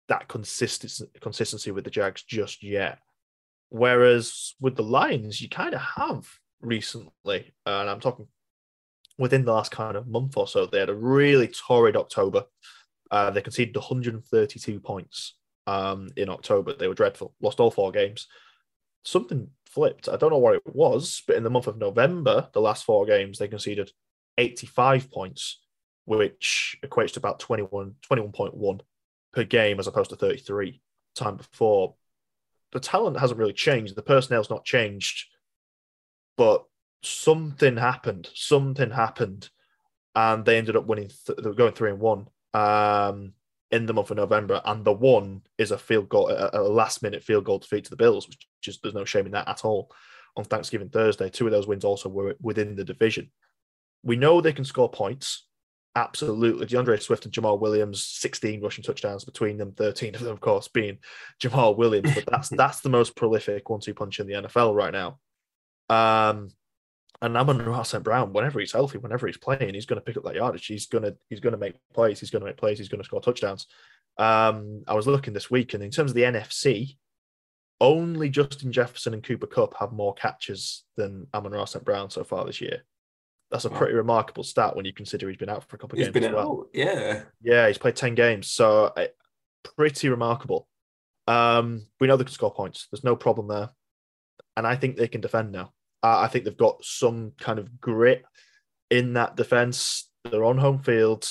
that 0.09 0.29
consistency 0.29 1.07
consistency 1.21 1.71
with 1.71 1.85
the 1.85 1.91
Jags 1.91 2.23
just 2.23 2.63
yet. 2.63 2.99
Whereas 3.69 4.55
with 4.61 4.77
the 4.77 4.85
Lions, 4.85 5.41
you 5.41 5.49
kind 5.49 5.75
of 5.75 5.81
have 5.81 6.29
recently, 6.61 7.53
and 7.65 7.91
I'm 7.91 8.01
talking 8.01 8.29
within 9.19 9.45
the 9.45 9.53
last 9.53 9.73
kind 9.73 9.97
of 9.97 10.07
month 10.07 10.37
or 10.37 10.47
so, 10.47 10.67
they 10.67 10.79
had 10.79 10.91
a 10.91 10.95
really 10.95 11.49
torrid 11.49 11.97
October. 11.97 12.45
Uh, 13.11 13.31
they 13.31 13.41
conceded 13.41 13.75
132 13.75 14.81
points 14.81 15.35
um, 15.67 16.09
in 16.17 16.29
October. 16.29 16.75
They 16.75 16.89
were 16.89 16.95
dreadful, 16.95 17.35
lost 17.41 17.61
all 17.61 17.71
four 17.71 17.93
games. 17.93 18.27
Something 19.05 19.49
flipped. 19.77 20.09
I 20.09 20.17
don't 20.17 20.31
know 20.31 20.39
what 20.39 20.55
it 20.55 20.63
was, 20.65 21.23
but 21.27 21.37
in 21.37 21.45
the 21.45 21.51
month 21.51 21.67
of 21.67 21.77
November, 21.77 22.49
the 22.55 22.63
last 22.63 22.85
four 22.85 23.05
games, 23.05 23.39
they 23.39 23.47
conceded 23.47 23.93
85 24.39 25.11
points, 25.11 25.61
which 26.07 26.79
equates 26.83 27.13
to 27.13 27.21
about 27.21 27.41
21, 27.41 27.97
21.1 28.11 28.81
per 29.35 29.45
game 29.45 29.79
as 29.79 29.87
opposed 29.87 30.09
to 30.11 30.17
33 30.17 30.81
time 31.15 31.37
before. 31.37 31.95
The 32.73 32.81
talent 32.81 33.21
hasn't 33.21 33.39
really 33.39 33.53
changed. 33.53 33.95
The 33.95 34.03
personnel's 34.03 34.49
not 34.49 34.65
changed, 34.65 35.27
but 36.39 36.65
something 37.03 37.77
happened. 37.77 38.31
Something 38.35 38.91
happened, 38.91 39.51
and 40.15 40.43
they 40.47 40.57
ended 40.57 40.77
up 40.77 40.87
winning. 40.87 41.11
Th- 41.27 41.39
they 41.39 41.49
were 41.51 41.55
going 41.55 41.75
three 41.75 41.91
and 41.91 42.01
one 42.01 42.29
um, 42.55 43.35
in 43.71 43.87
the 43.87 43.95
month 43.95 44.11
of 44.11 44.17
November, 44.17 44.61
and 44.65 44.85
the 44.85 44.93
one 44.93 45.43
is 45.59 45.71
a 45.71 45.79
field 45.79 46.09
goal, 46.09 46.29
a, 46.29 46.51
a 46.53 46.61
last 46.61 47.03
minute 47.03 47.23
field 47.23 47.45
goal 47.45 47.59
defeat 47.59 47.85
to 47.85 47.91
the 47.91 47.97
Bills, 47.97 48.29
which 48.29 48.47
just 48.63 48.83
there's 48.83 48.95
no 48.95 49.05
shame 49.05 49.27
in 49.27 49.33
that 49.33 49.49
at 49.49 49.65
all. 49.65 49.91
On 50.37 50.45
Thanksgiving 50.45 50.91
Thursday, 50.91 51.31
two 51.31 51.47
of 51.47 51.53
those 51.53 51.67
wins 51.67 51.85
also 51.85 52.09
were 52.09 52.37
within 52.41 52.77
the 52.77 52.85
division. 52.85 53.31
We 54.03 54.17
know 54.17 54.41
they 54.41 54.53
can 54.53 54.65
score 54.65 54.91
points. 54.91 55.47
Absolutely. 55.97 56.67
D'Andre 56.67 56.99
Swift 56.99 57.25
and 57.25 57.33
Jamaal 57.33 57.59
Williams, 57.59 58.05
16 58.05 58.61
rushing 58.61 58.85
touchdowns 58.85 59.25
between 59.25 59.57
them, 59.57 59.73
13 59.73 60.15
of 60.15 60.21
them, 60.21 60.33
of 60.33 60.41
course, 60.41 60.69
being 60.69 60.99
Jamaal 61.43 61.77
Williams. 61.79 62.15
But 62.15 62.27
that's 62.27 62.49
that's 62.51 62.83
the 62.83 62.91
most 62.91 63.17
prolific 63.17 63.69
one-two 63.71 63.95
punch 63.95 64.21
in 64.21 64.27
the 64.27 64.35
NFL 64.35 64.75
right 64.75 64.93
now. 64.93 65.19
Um, 65.89 66.51
and 67.23 67.37
Amon-Ra 67.37 67.83
St. 67.83 68.05
Brown, 68.05 68.33
whenever 68.33 68.61
he's 68.61 68.73
healthy, 68.73 68.99
whenever 68.99 69.27
he's 69.27 69.37
playing, 69.39 69.75
he's 69.75 69.87
going 69.87 70.01
to 70.01 70.05
pick 70.05 70.17
up 70.17 70.25
that 70.25 70.35
yardage. 70.35 70.67
He's 70.67 70.87
going 70.87 71.05
to 71.05 71.17
he's 71.29 71.41
going 71.41 71.53
to 71.53 71.59
make 71.59 71.77
plays. 71.95 72.21
He's 72.21 72.31
going 72.31 72.41
to 72.41 72.47
make 72.47 72.57
plays. 72.57 72.79
He's 72.79 72.89
going 72.89 73.01
to 73.01 73.07
score 73.07 73.21
touchdowns. 73.21 73.67
Um, 74.19 74.83
I 74.87 74.95
was 74.95 75.07
looking 75.07 75.35
this 75.35 75.51
week, 75.51 75.75
and 75.75 75.83
in 75.83 75.91
terms 75.91 76.11
of 76.11 76.15
the 76.15 76.23
NFC, 76.23 76.97
only 77.81 78.31
Justin 78.31 78.73
Jefferson 78.73 79.15
and 79.15 79.23
Cooper 79.23 79.47
Kupp 79.47 79.77
have 79.79 79.93
more 79.93 80.15
catches 80.15 80.85
than 80.97 81.27
Amon-Ra 81.35 81.67
St. 81.67 81.85
Brown 81.85 82.11
so 82.11 82.25
far 82.25 82.45
this 82.45 82.61
year. 82.61 82.85
That's 83.51 83.65
a 83.65 83.71
pretty 83.71 83.95
remarkable 83.95 84.43
stat 84.43 84.75
when 84.75 84.87
you 84.87 84.93
consider 84.93 85.29
he's 85.29 85.37
been 85.37 85.49
out 85.49 85.69
for 85.69 85.77
a 85.77 85.79
couple 85.79 85.97
of 85.97 85.99
he's 85.99 86.09
games. 86.09 86.15
been 86.15 86.25
as 86.25 86.33
well. 86.33 86.51
out, 86.51 86.69
yeah. 86.73 87.23
Yeah, 87.43 87.69
he's 87.69 87.79
played 87.79 87.95
10 87.95 88.17
games. 88.17 88.49
So 88.49 88.87
uh, 88.87 89.07
pretty 89.77 90.09
remarkable. 90.09 90.67
Um, 91.29 91.87
we 92.01 92.09
know 92.09 92.17
they 92.17 92.25
can 92.25 92.33
score 92.33 92.53
points. 92.53 92.89
There's 92.91 93.05
no 93.05 93.15
problem 93.15 93.47
there. 93.47 93.71
And 94.57 94.67
I 94.67 94.75
think 94.75 94.97
they 94.97 95.07
can 95.07 95.21
defend 95.21 95.53
now. 95.53 95.73
Uh, 96.03 96.21
I 96.21 96.29
think 96.29 96.45
they've 96.45 96.57
got 96.57 96.85
some 96.85 97.33
kind 97.39 97.59
of 97.59 97.81
grit 97.81 98.25
in 98.91 99.15
that 99.15 99.37
defense. 99.37 100.09
They're 100.31 100.45
on 100.45 100.59
home 100.59 100.79
field. 100.79 101.29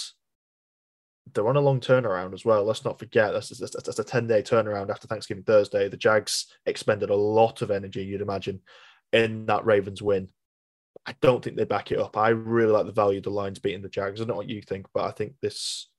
They're 1.33 1.47
on 1.47 1.55
a 1.55 1.61
long 1.61 1.79
turnaround 1.79 2.33
as 2.33 2.45
well. 2.45 2.63
Let's 2.63 2.85
not 2.85 2.99
forget 2.99 3.33
that's, 3.33 3.49
that's, 3.49 3.75
that's 3.83 3.99
a 3.99 4.03
10 4.03 4.27
day 4.27 4.41
turnaround 4.41 4.89
after 4.89 5.07
Thanksgiving 5.07 5.43
Thursday. 5.43 5.89
The 5.89 5.97
Jags 5.97 6.47
expended 6.65 7.09
a 7.09 7.15
lot 7.15 7.61
of 7.61 7.71
energy, 7.71 8.03
you'd 8.03 8.21
imagine, 8.21 8.61
in 9.11 9.45
that 9.47 9.65
Ravens 9.65 10.01
win. 10.01 10.29
I 11.05 11.15
don't 11.21 11.43
think 11.43 11.55
they 11.55 11.65
back 11.65 11.91
it 11.91 11.99
up. 11.99 12.17
I 12.17 12.29
really 12.29 12.71
like 12.71 12.85
the 12.85 12.91
value 12.91 13.19
of 13.19 13.23
the 13.23 13.29
Lions 13.29 13.59
beating 13.59 13.81
the 13.81 13.89
Jags. 13.89 14.19
I 14.19 14.23
don't 14.23 14.29
know 14.29 14.35
what 14.35 14.49
you 14.49 14.61
think, 14.61 14.87
but 14.93 15.03
I 15.03 15.11
think 15.11 15.33
this, 15.41 15.89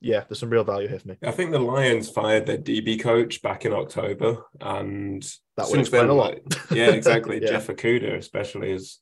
yeah, 0.00 0.24
there's 0.28 0.38
some 0.38 0.50
real 0.50 0.64
value 0.64 0.88
here 0.88 0.98
for 0.98 1.08
me. 1.08 1.16
I 1.22 1.30
think 1.30 1.50
the 1.50 1.58
Lions 1.58 2.08
fired 2.08 2.46
their 2.46 2.58
DB 2.58 3.00
coach 3.00 3.42
back 3.42 3.66
in 3.66 3.72
October, 3.72 4.38
and 4.60 5.26
That 5.62 5.70
would 5.70 5.80
explain 5.80 6.08
a 6.08 6.14
lot. 6.14 6.34
like- 6.44 6.70
yeah, 6.70 6.90
exactly. 6.90 7.38
Yeah. 7.42 7.50
Jeff 7.50 7.68
Okudah, 7.68 8.16
especially, 8.16 8.72
is 8.72 9.00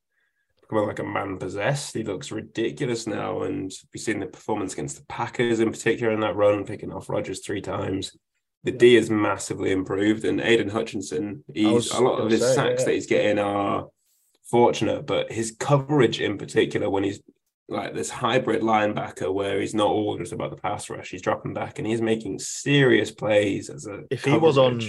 becoming 0.61 0.87
like 0.89 0.99
a 0.99 1.05
man 1.05 1.39
possessed. 1.39 1.95
He 1.95 2.05
looks 2.05 2.31
ridiculous 2.31 3.07
now, 3.07 3.43
and 3.43 3.73
we've 3.93 4.01
seen 4.01 4.21
the 4.21 4.27
performance 4.27 4.73
against 4.75 4.99
the 4.99 5.07
Packers 5.07 5.61
in 5.61 5.71
particular 5.71 6.13
in 6.13 6.21
that 6.21 6.37
run, 6.37 6.65
picking 6.65 6.93
off 6.93 7.09
Rodgers 7.09 7.41
three 7.41 7.61
times. 7.61 8.17
The 8.65 8.73
D 8.73 8.97
is 8.97 9.09
massively 9.09 9.71
improved, 9.71 10.25
and 10.25 10.41
Aidan 10.41 10.71
Hutchinson, 10.71 11.45
he's 11.55 11.93
a 11.93 12.01
lot 12.01 12.21
of 12.21 12.31
his 12.31 12.41
say, 12.41 12.55
sacks 12.55 12.81
yeah. 12.81 12.85
that 12.87 12.95
he's 12.95 13.07
getting 13.07 13.39
are 13.39 13.87
fortunate, 14.51 15.07
but 15.07 15.31
his 15.31 15.57
coverage 15.59 16.21
in 16.21 16.39
particular, 16.39 16.91
when 16.91 17.05
he's 17.05 17.21
like 17.69 17.95
this 17.95 18.11
hybrid 18.11 18.63
linebacker 18.63 19.33
where 19.33 19.61
he's 19.61 19.75
not 19.75 19.89
all 19.89 20.17
just 20.17 20.33
about 20.33 20.51
the 20.51 20.57
pass 20.57 20.89
rush, 20.91 21.11
he's 21.11 21.23
dropping 21.23 21.55
back 21.55 21.79
and 21.79 21.87
he's 21.87 22.01
making 22.01 22.39
serious 22.39 23.11
plays 23.11 23.69
as 23.69 23.87
a 23.87 24.05
If 24.11 24.25
he 24.25 24.37
was 24.37 24.59
on. 24.59 24.81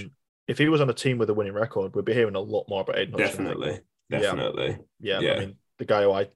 If 0.50 0.58
he 0.58 0.68
was 0.68 0.82
on 0.82 0.90
a 0.90 0.94
team 0.94 1.18
with 1.18 1.30
a 1.30 1.34
winning 1.34 1.54
record, 1.54 1.96
we'd 1.96 2.06
be 2.06 2.14
hearing 2.14 2.36
a 2.36 2.40
lot 2.40 2.66
more 2.68 2.82
about 2.82 2.98
Aidan. 2.98 3.14
Hutchinson, 3.14 3.46
think. 3.46 3.58
definitely, 3.60 3.80
Yeah. 4.10 4.20
definitely. 4.20 4.78
Yeah, 5.00 5.20
Yeah. 5.20 5.34
I 5.34 5.40
mean, 5.40 5.56
the 5.78 5.86
guy 5.86 6.02
who 6.04 6.12
I 6.12 6.28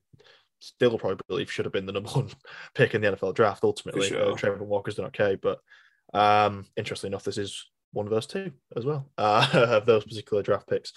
still 0.60 0.98
probably 0.98 1.18
believe 1.28 1.52
should 1.52 1.66
have 1.66 1.74
been 1.74 1.86
the 1.86 1.92
number 1.92 2.10
one 2.12 2.30
pick 2.76 2.94
in 2.94 3.02
the 3.02 3.08
NFL 3.12 3.34
draft 3.34 3.64
ultimately. 3.64 4.08
For 4.08 4.16
sure. 4.16 4.32
Uh, 4.32 4.36
Travon 4.36 4.60
Walker's 4.68 4.96
done 4.96 5.08
okay, 5.08 5.36
but 5.36 5.60
um, 6.14 6.66
interestingly 6.78 7.12
enough, 7.12 7.24
this 7.24 7.38
is 7.38 7.66
one 7.92 8.08
versus 8.08 8.28
two 8.28 8.52
as 8.76 8.86
well 8.86 9.10
uh, 9.18 9.48
of 9.54 9.86
those 9.86 10.04
particular 10.04 10.44
draft 10.44 10.68
picks. 10.70 10.94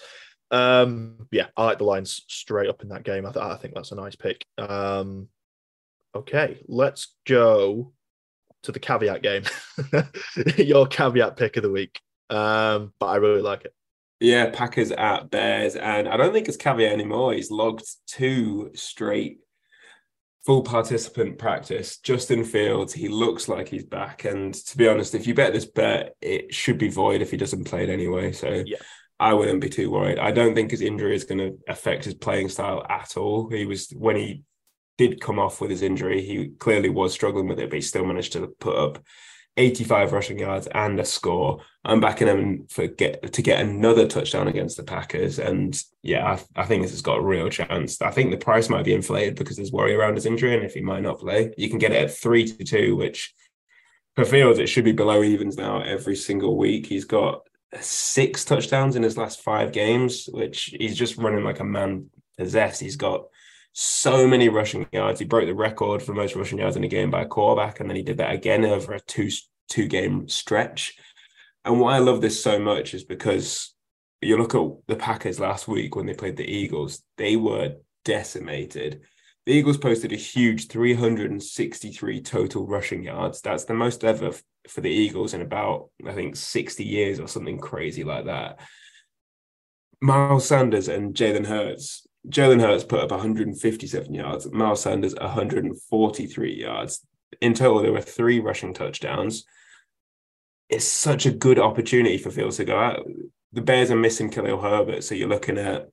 Um, 0.51 1.27
yeah, 1.31 1.47
I 1.57 1.65
like 1.65 1.79
the 1.79 1.83
Lions 1.83 2.23
straight 2.27 2.69
up 2.69 2.81
in 2.81 2.89
that 2.89 3.03
game. 3.03 3.25
I, 3.25 3.31
th- 3.31 3.43
I 3.43 3.55
think 3.55 3.73
that's 3.73 3.91
a 3.91 3.95
nice 3.95 4.15
pick. 4.15 4.45
Um, 4.57 5.27
okay, 6.15 6.59
let's 6.67 7.15
go 7.27 7.91
to 8.63 8.71
the 8.71 8.79
caveat 8.79 9.21
game. 9.21 9.43
Your 10.57 10.87
caveat 10.87 11.35
pick 11.35 11.57
of 11.57 11.63
the 11.63 11.71
week. 11.71 11.99
Um, 12.29 12.93
but 12.99 13.07
I 13.07 13.15
really 13.17 13.41
like 13.41 13.65
it. 13.65 13.73
Yeah, 14.19 14.49
Packers 14.49 14.91
at 14.91 15.29
Bears, 15.29 15.75
and 15.75 16.07
I 16.07 16.17
don't 16.17 16.33
think 16.33 16.47
it's 16.47 16.57
caveat 16.57 16.91
anymore. 16.91 17.33
He's 17.33 17.51
logged 17.51 17.85
two 18.07 18.71
straight 18.73 19.39
full 20.45 20.63
participant 20.63 21.37
practice. 21.37 21.97
Justin 21.97 22.43
Fields, 22.43 22.93
he 22.93 23.09
looks 23.09 23.47
like 23.49 23.67
he's 23.67 23.83
back. 23.83 24.23
And 24.23 24.53
to 24.53 24.77
be 24.77 24.87
honest, 24.87 25.13
if 25.13 25.27
you 25.27 25.33
bet 25.33 25.53
this 25.53 25.65
bet, 25.65 26.15
it 26.21 26.53
should 26.53 26.77
be 26.77 26.87
void 26.87 27.21
if 27.21 27.29
he 27.29 27.37
doesn't 27.37 27.65
play 27.65 27.83
it 27.83 27.89
anyway. 27.89 28.31
So 28.31 28.63
Yeah. 28.65 28.77
I 29.19 29.33
wouldn't 29.33 29.61
be 29.61 29.69
too 29.69 29.91
worried. 29.91 30.19
I 30.19 30.31
don't 30.31 30.55
think 30.55 30.71
his 30.71 30.81
injury 30.81 31.15
is 31.15 31.25
going 31.25 31.39
to 31.39 31.59
affect 31.67 32.05
his 32.05 32.13
playing 32.13 32.49
style 32.49 32.85
at 32.89 33.17
all. 33.17 33.49
He 33.49 33.65
was 33.65 33.89
when 33.89 34.15
he 34.15 34.43
did 34.97 35.19
come 35.19 35.37
off 35.37 35.59
with 35.59 35.69
his 35.69 35.81
injury, 35.81 36.21
he 36.21 36.49
clearly 36.59 36.89
was 36.89 37.13
struggling 37.13 37.47
with 37.47 37.59
it, 37.59 37.69
but 37.69 37.75
he 37.75 37.81
still 37.81 38.05
managed 38.05 38.33
to 38.33 38.47
put 38.59 38.75
up 38.75 39.03
85 39.57 40.13
rushing 40.13 40.39
yards 40.39 40.67
and 40.67 40.99
a 40.99 41.05
score. 41.05 41.61
I'm 41.83 41.99
backing 41.99 42.27
him 42.27 42.67
for 42.69 42.87
get 42.87 43.33
to 43.33 43.41
get 43.41 43.59
another 43.59 44.07
touchdown 44.07 44.47
against 44.47 44.77
the 44.77 44.83
Packers. 44.83 45.39
And 45.39 45.79
yeah, 46.03 46.37
I, 46.55 46.61
I 46.61 46.65
think 46.65 46.83
this 46.83 46.91
has 46.91 47.01
got 47.01 47.17
a 47.17 47.21
real 47.21 47.49
chance. 47.49 48.01
I 48.01 48.11
think 48.11 48.31
the 48.31 48.37
price 48.37 48.69
might 48.69 48.85
be 48.85 48.93
inflated 48.93 49.35
because 49.35 49.57
there's 49.57 49.71
worry 49.71 49.95
around 49.95 50.15
his 50.15 50.25
injury 50.25 50.55
and 50.55 50.63
if 50.63 50.73
he 50.73 50.81
might 50.81 51.03
not 51.03 51.19
play. 51.19 51.53
You 51.57 51.69
can 51.69 51.79
get 51.79 51.91
it 51.91 52.03
at 52.03 52.15
three 52.15 52.45
to 52.45 52.63
two, 52.63 52.95
which 52.95 53.33
for 54.15 54.25
Fields, 54.25 54.59
it 54.59 54.67
should 54.67 54.85
be 54.85 54.93
below 54.93 55.23
evens 55.23 55.57
now 55.57 55.81
every 55.81 56.15
single 56.15 56.57
week. 56.57 56.87
He's 56.87 57.05
got 57.05 57.47
six 57.79 58.45
touchdowns 58.45 58.95
in 58.95 59.03
his 59.03 59.17
last 59.17 59.41
five 59.41 59.71
games, 59.71 60.27
which 60.31 60.75
he's 60.77 60.97
just 60.97 61.17
running 61.17 61.43
like 61.43 61.59
a 61.59 61.63
man 61.63 62.09
possessed. 62.37 62.81
He's 62.81 62.95
got 62.95 63.27
so 63.79 64.27
many 64.27 64.49
rushing 64.49 64.87
yards. 64.91 65.19
He 65.19 65.25
broke 65.27 65.45
the 65.45 65.53
record 65.53 66.01
for 66.01 66.11
most 66.11 66.35
rushing 66.35 66.57
yards 66.57 66.75
in 66.75 66.83
a 66.83 66.87
game 66.87 67.11
by 67.11 67.21
a 67.21 67.27
quarterback, 67.27 67.79
and 67.79 67.87
then 67.87 67.95
he 67.95 68.01
did 68.01 68.17
that 68.17 68.33
again 68.33 68.65
over 68.65 68.93
a 68.93 68.99
two 68.99 69.29
two 69.69 69.87
game 69.87 70.27
stretch. 70.27 70.97
And 71.63 71.79
why 71.79 71.95
I 71.95 71.99
love 71.99 72.19
this 72.19 72.41
so 72.41 72.57
much 72.57 72.95
is 72.95 73.03
because 73.03 73.75
you 74.19 74.35
look 74.35 74.55
at 74.55 74.67
the 74.87 74.95
Packers 74.95 75.39
last 75.39 75.67
week 75.67 75.95
when 75.95 76.07
they 76.07 76.15
played 76.15 76.37
the 76.37 76.51
Eagles, 76.51 77.03
they 77.17 77.35
were 77.35 77.75
decimated. 78.03 79.01
The 79.45 79.51
Eagles 79.53 79.77
posted 79.77 80.11
a 80.11 80.15
huge 80.15 80.69
363 80.69 82.21
total 82.21 82.65
rushing 82.65 83.03
yards. 83.03 83.41
That's 83.41 83.65
the 83.65 83.75
most 83.75 84.03
ever 84.03 84.31
for 84.67 84.81
the 84.81 84.89
Eagles 84.89 85.35
in 85.35 85.41
about, 85.41 85.91
I 86.03 86.13
think, 86.13 86.35
60 86.35 86.83
years 86.83 87.19
or 87.19 87.27
something 87.27 87.59
crazy 87.59 88.03
like 88.03 88.25
that. 88.25 88.59
Miles 90.01 90.47
Sanders 90.47 90.87
and 90.87 91.13
Jalen 91.13 91.45
Hurts. 91.45 92.07
Jalen 92.29 92.61
Hurts 92.61 92.83
put 92.83 92.99
up 92.99 93.11
157 93.11 94.13
yards, 94.13 94.51
Miles 94.51 94.81
Sanders 94.81 95.15
143 95.15 96.53
yards. 96.53 97.05
In 97.41 97.53
total, 97.53 97.81
there 97.81 97.93
were 97.93 98.01
three 98.01 98.39
rushing 98.39 98.73
touchdowns. 98.73 99.45
It's 100.69 100.85
such 100.85 101.25
a 101.25 101.31
good 101.31 101.59
opportunity 101.59 102.17
for 102.17 102.31
Fields 102.31 102.57
to 102.57 102.65
go 102.65 102.77
out. 102.77 103.05
The 103.53 103.61
Bears 103.61 103.91
are 103.91 103.95
missing 103.95 104.29
Khalil 104.29 104.61
Herbert, 104.61 105.03
so 105.03 105.15
you're 105.15 105.29
looking 105.29 105.57
at 105.57 105.89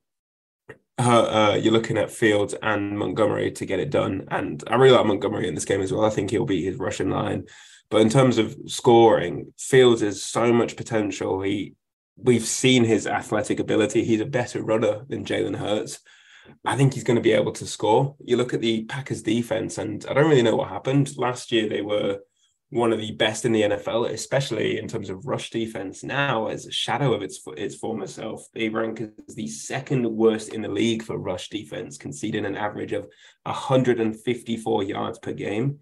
uh, 0.99 1.59
you're 1.61 1.73
looking 1.73 1.99
at 1.99 2.11
Fields 2.11 2.55
and 2.63 2.99
Montgomery 2.99 3.51
to 3.53 3.67
get 3.67 3.81
it 3.81 3.91
done. 3.91 4.27
And 4.31 4.63
I 4.69 4.77
really 4.77 4.97
like 4.97 5.07
Montgomery 5.07 5.49
in 5.49 5.55
this 5.55 5.65
game 5.65 5.81
as 5.81 5.93
well. 5.93 6.05
I 6.05 6.11
think 6.11 6.31
he'll 6.31 6.45
beat 6.45 6.65
his 6.65 6.79
rushing 6.79 7.11
line. 7.11 7.47
But 7.91 8.01
in 8.01 8.09
terms 8.09 8.39
of 8.39 8.57
scoring, 8.67 9.53
Fields 9.59 10.03
has 10.03 10.23
so 10.23 10.53
much 10.53 10.77
potential. 10.77 11.43
He 11.43 11.75
we've 12.17 12.45
seen 12.45 12.85
his 12.85 13.07
athletic 13.07 13.61
ability. 13.61 14.05
He's 14.05 14.21
a 14.21 14.27
better 14.27 14.63
runner 14.63 15.05
than 15.09 15.25
Jalen 15.25 15.57
Hurts. 15.57 16.01
I 16.65 16.77
think 16.77 16.95
he's 16.95 17.05
going 17.05 17.17
to 17.17 17.23
be 17.23 17.33
able 17.33 17.53
to 17.53 17.67
score. 17.67 18.17
You 18.25 18.37
look 18.37 18.55
at 18.55 18.61
the 18.61 18.85
Packers 18.85 19.23
defense, 19.23 19.79
and 19.79 20.05
I 20.09 20.15
don't 20.15 20.29
really 20.29 20.43
know 20.43 20.57
what 20.57 20.69
happened. 20.69 21.17
Last 21.17 21.53
year, 21.53 21.69
they 21.69 21.83
were 21.83 22.21
one 22.71 22.93
of 22.93 22.99
the 22.99 23.13
best 23.13 23.45
in 23.45 23.53
the 23.53 23.63
NFL, 23.63 24.11
especially 24.11 24.79
in 24.79 24.89
terms 24.89 25.09
of 25.09 25.27
rush 25.27 25.51
defense. 25.51 26.03
Now, 26.03 26.49
as 26.49 26.67
a 26.67 26.73
shadow 26.73 27.13
of 27.13 27.23
its 27.23 27.41
its 27.57 27.77
former 27.77 28.07
self, 28.07 28.47
they 28.53 28.69
rank 28.69 29.01
as 29.01 29.35
the 29.37 29.47
second 29.47 30.05
worst 30.07 30.53
in 30.53 30.63
the 30.63 30.69
league 30.69 31.03
for 31.03 31.17
rush 31.17 31.51
defense, 31.51 31.97
conceding 31.97 32.45
an 32.45 32.57
average 32.57 32.93
of 32.93 33.07
154 33.45 34.83
yards 34.83 35.19
per 35.19 35.33
game. 35.33 35.79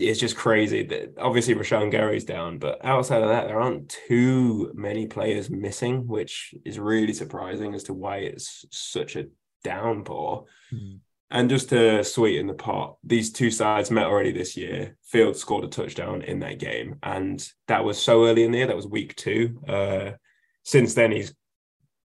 It's 0.00 0.18
just 0.18 0.36
crazy 0.36 0.82
that 0.84 1.14
obviously 1.18 1.54
Rashan 1.54 1.90
Gary's 1.90 2.24
down, 2.24 2.58
but 2.58 2.84
outside 2.84 3.22
of 3.22 3.28
that, 3.28 3.46
there 3.46 3.60
aren't 3.60 3.94
too 4.08 4.72
many 4.74 5.06
players 5.06 5.50
missing, 5.50 6.06
which 6.06 6.52
is 6.64 6.78
really 6.78 7.12
surprising 7.12 7.74
as 7.74 7.84
to 7.84 7.94
why 7.94 8.18
it's 8.18 8.64
such 8.70 9.14
a 9.14 9.26
downpour. 9.68 10.46
Mm. 10.72 11.00
And 11.30 11.50
just 11.50 11.68
to 11.68 12.02
sweeten 12.04 12.46
the 12.46 12.54
pot, 12.54 12.96
these 13.04 13.30
two 13.30 13.50
sides 13.50 13.90
met 13.90 14.06
already 14.06 14.32
this 14.32 14.56
year. 14.56 14.96
Fields 15.02 15.38
scored 15.38 15.64
a 15.64 15.68
touchdown 15.68 16.22
in 16.22 16.40
that 16.40 16.58
game, 16.58 16.96
and 17.02 17.46
that 17.66 17.84
was 17.84 18.00
so 18.00 18.24
early 18.26 18.44
in 18.44 18.50
the 18.50 18.58
year. 18.58 18.66
That 18.66 18.76
was 18.76 18.86
week 18.86 19.14
two. 19.14 19.60
Uh, 19.68 20.12
since 20.64 20.94
then, 20.94 21.12
he's 21.12 21.34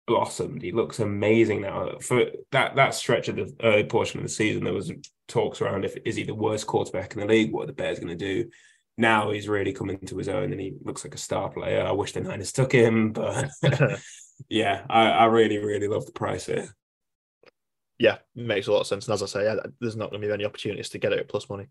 blossomed. 0.07 0.61
He 0.61 0.73
looks 0.73 0.99
amazing 0.99 1.63
now. 1.63 1.99
For 2.03 2.27
that 2.53 2.77
that 2.77 2.95
stretch 2.95 3.29
of 3.29 3.37
the 3.37 3.51
early 3.63 3.85
portion 3.85 4.21
of 4.21 4.25
the 4.25 4.33
season, 4.33 4.65
there 4.65 4.75
was 4.75 4.93
talks 5.27 5.63
around 5.63 5.87
if 5.87 5.97
is 6.05 6.17
he 6.17 6.25
the 6.25 6.35
worst 6.35 6.67
quarterback 6.67 7.15
in 7.15 7.21
the 7.21 7.27
league? 7.27 7.51
What 7.51 7.65
are 7.65 7.69
the 7.69 7.73
Bears 7.73 7.99
going 7.99 8.17
to 8.17 8.43
do? 8.43 8.51
Now 8.99 9.31
he's 9.31 9.49
really 9.49 9.73
coming 9.73 9.99
to 10.01 10.19
his 10.19 10.29
own, 10.29 10.53
and 10.53 10.61
he 10.61 10.75
looks 10.85 11.03
like 11.03 11.15
a 11.15 11.19
star 11.19 11.49
player. 11.49 11.83
I 11.83 11.93
wish 11.93 12.13
the 12.13 12.21
Niners 12.21 12.53
took 12.53 12.73
him, 12.73 13.13
but 13.13 13.49
yeah, 14.51 14.85
I, 14.91 15.09
I 15.09 15.25
really 15.27 15.57
really 15.57 15.89
love 15.89 16.05
the 16.05 16.13
price 16.13 16.45
here 16.45 16.69
yeah, 17.99 18.19
makes 18.35 18.67
a 18.67 18.73
lot 18.73 18.81
of 18.81 18.87
sense. 18.87 19.07
And 19.07 19.15
as 19.15 19.23
I 19.23 19.27
say, 19.27 19.57
there's 19.81 19.97
not 19.97 20.11
going 20.11 20.23
to 20.23 20.29
be 20.29 20.33
any 20.33 20.45
opportunities 20.45 20.89
to 20.91 20.99
get 20.99 21.13
it 21.13 21.19
at 21.19 21.29
plus 21.29 21.51
money. 21.51 21.67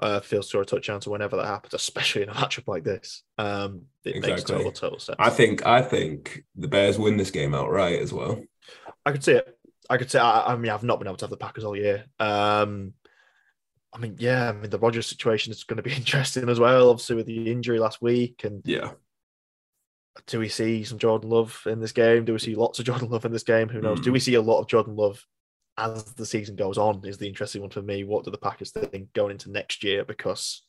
Uh, 0.00 0.20
Fields 0.20 0.48
score 0.48 0.62
a 0.62 0.64
touchdown 0.64 1.00
to 1.00 1.10
whenever 1.10 1.36
that 1.36 1.46
happens, 1.46 1.74
especially 1.74 2.22
in 2.22 2.28
a 2.28 2.32
matchup 2.34 2.68
like 2.68 2.84
this. 2.84 3.24
Um, 3.36 3.82
it 4.04 4.16
exactly. 4.16 4.30
makes 4.30 4.42
total, 4.44 4.72
total 4.72 4.98
sense. 4.98 5.16
I 5.18 5.30
think 5.30 5.66
I 5.66 5.82
think 5.82 6.44
the 6.56 6.68
Bears 6.68 6.98
win 6.98 7.16
this 7.16 7.30
game 7.30 7.54
outright 7.54 8.00
as 8.00 8.12
well. 8.12 8.42
I 9.04 9.12
could 9.12 9.24
see 9.24 9.32
it. 9.32 9.58
I 9.90 9.96
could 9.96 10.10
say. 10.10 10.20
I, 10.20 10.52
I 10.52 10.56
mean, 10.56 10.70
I've 10.70 10.84
not 10.84 10.98
been 10.98 11.08
able 11.08 11.16
to 11.18 11.24
have 11.24 11.30
the 11.30 11.36
Packers 11.36 11.64
all 11.64 11.76
year. 11.76 12.04
Um, 12.20 12.94
I 13.92 13.98
mean, 13.98 14.16
yeah, 14.18 14.50
I 14.50 14.52
mean 14.52 14.70
the 14.70 14.78
Rodgers 14.78 15.06
situation 15.06 15.50
is 15.50 15.64
going 15.64 15.78
to 15.78 15.82
be 15.82 15.92
interesting 15.96 16.48
as 16.48 16.60
well. 16.60 16.90
Obviously, 16.90 17.16
with 17.16 17.26
the 17.26 17.50
injury 17.50 17.80
last 17.80 18.00
week, 18.00 18.44
and 18.44 18.62
yeah, 18.64 18.92
do 20.26 20.38
we 20.38 20.48
see 20.48 20.84
some 20.84 20.98
Jordan 20.98 21.28
Love 21.28 21.60
in 21.66 21.80
this 21.80 21.92
game? 21.92 22.24
Do 22.24 22.32
we 22.32 22.38
see 22.38 22.54
lots 22.54 22.78
of 22.78 22.84
Jordan 22.84 23.10
Love 23.10 23.24
in 23.24 23.32
this 23.32 23.42
game? 23.42 23.68
Who 23.68 23.80
knows? 23.80 24.00
Mm. 24.00 24.04
Do 24.04 24.12
we 24.12 24.20
see 24.20 24.34
a 24.34 24.42
lot 24.42 24.60
of 24.60 24.68
Jordan 24.68 24.94
Love 24.94 25.24
as 25.78 26.04
the 26.14 26.26
season 26.26 26.56
goes 26.56 26.76
on 26.76 27.02
is 27.04 27.18
the 27.18 27.28
interesting 27.28 27.62
one 27.62 27.70
for 27.70 27.82
me. 27.82 28.04
What 28.04 28.24
do 28.24 28.30
the 28.30 28.38
Packers 28.38 28.70
think 28.70 29.12
going 29.12 29.32
into 29.32 29.50
next 29.50 29.84
year? 29.84 30.04
Because 30.04 30.62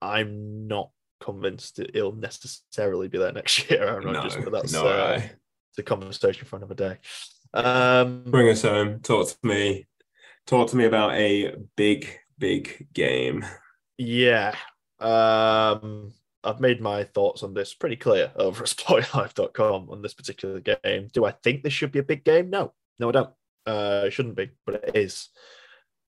I'm 0.00 0.66
not 0.66 0.90
convinced 1.20 1.76
that 1.76 1.94
it'll 1.94 2.14
necessarily 2.14 3.08
be 3.08 3.18
there 3.18 3.32
next 3.32 3.70
year, 3.70 3.84
Aaron 3.84 4.06
Rodgers. 4.06 4.36
No, 4.36 4.44
but 4.44 4.52
that's 4.52 4.72
no, 4.72 4.86
uh, 4.86 5.20
it's 5.20 5.78
a 5.78 5.82
conversation 5.82 6.46
for 6.46 6.56
another 6.56 6.74
day. 6.74 6.98
Um, 7.54 8.24
Bring 8.26 8.48
us 8.48 8.62
home. 8.62 9.00
Talk 9.00 9.28
to 9.28 9.36
me. 9.42 9.86
Talk 10.46 10.70
to 10.70 10.76
me 10.76 10.84
about 10.84 11.14
a 11.14 11.54
big, 11.76 12.08
big 12.38 12.88
game. 12.92 13.44
Yeah. 13.98 14.54
Um, 15.00 16.12
I've 16.44 16.60
made 16.60 16.80
my 16.80 17.04
thoughts 17.04 17.42
on 17.42 17.54
this 17.54 17.74
pretty 17.74 17.96
clear 17.96 18.30
over 18.36 18.62
at 18.62 18.68
sportinglife.com 18.76 19.90
on 19.90 20.02
this 20.02 20.14
particular 20.14 20.60
game. 20.60 21.08
Do 21.12 21.24
I 21.24 21.32
think 21.32 21.62
this 21.62 21.72
should 21.72 21.92
be 21.92 21.98
a 21.98 22.04
big 22.04 22.24
game? 22.24 22.50
No, 22.50 22.72
no, 22.98 23.08
I 23.08 23.12
don't. 23.12 23.30
Uh, 23.66 24.04
it 24.06 24.12
shouldn't 24.12 24.36
be, 24.36 24.50
but 24.64 24.76
it 24.76 24.96
is. 24.96 25.28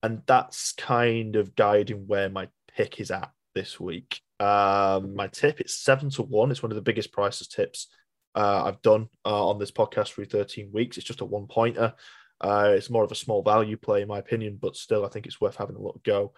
And 0.01 0.21
that's 0.25 0.71
kind 0.73 1.35
of 1.35 1.55
guiding 1.55 2.07
where 2.07 2.29
my 2.29 2.47
pick 2.75 2.99
is 2.99 3.11
at 3.11 3.31
this 3.53 3.79
week. 3.79 4.21
Um, 4.39 5.15
my 5.15 5.27
tip 5.27 5.59
it's 5.59 5.77
seven 5.77 6.09
to 6.11 6.23
one. 6.23 6.51
It's 6.51 6.63
one 6.63 6.71
of 6.71 6.77
the 6.77 6.81
biggest 6.81 7.11
prices 7.11 7.47
tips 7.47 7.87
uh, 8.35 8.63
I've 8.65 8.81
done 8.81 9.09
uh, 9.25 9.49
on 9.49 9.59
this 9.59 9.71
podcast 9.71 10.13
through 10.13 10.25
13 10.25 10.71
weeks. 10.73 10.97
It's 10.97 11.07
just 11.07 11.21
a 11.21 11.25
one 11.25 11.47
pointer. 11.47 11.93
Uh, 12.41 12.71
it's 12.75 12.89
more 12.89 13.03
of 13.03 13.11
a 13.11 13.15
small 13.15 13.43
value 13.43 13.75
play, 13.75 14.01
in 14.01 14.07
my 14.07 14.19
opinion, 14.19 14.57
but 14.61 14.75
still, 14.75 15.05
I 15.05 15.09
think 15.09 15.25
it's 15.25 15.41
worth 15.41 15.57
having 15.57 15.75
a 15.75 15.81
look 15.81 16.01
go. 16.03 16.33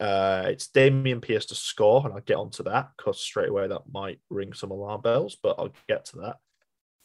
Uh, 0.00 0.44
it's 0.46 0.68
Dameon 0.68 1.20
Pierce 1.20 1.46
to 1.46 1.54
score, 1.54 2.02
and 2.04 2.14
I'll 2.14 2.20
get 2.20 2.36
onto 2.36 2.62
that 2.64 2.90
because 2.96 3.20
straight 3.20 3.50
away 3.50 3.68
that 3.68 3.82
might 3.92 4.18
ring 4.30 4.52
some 4.52 4.70
alarm 4.70 5.02
bells, 5.02 5.36
but 5.42 5.56
I'll 5.58 5.74
get 5.88 6.06
to 6.06 6.16
that. 6.22 6.36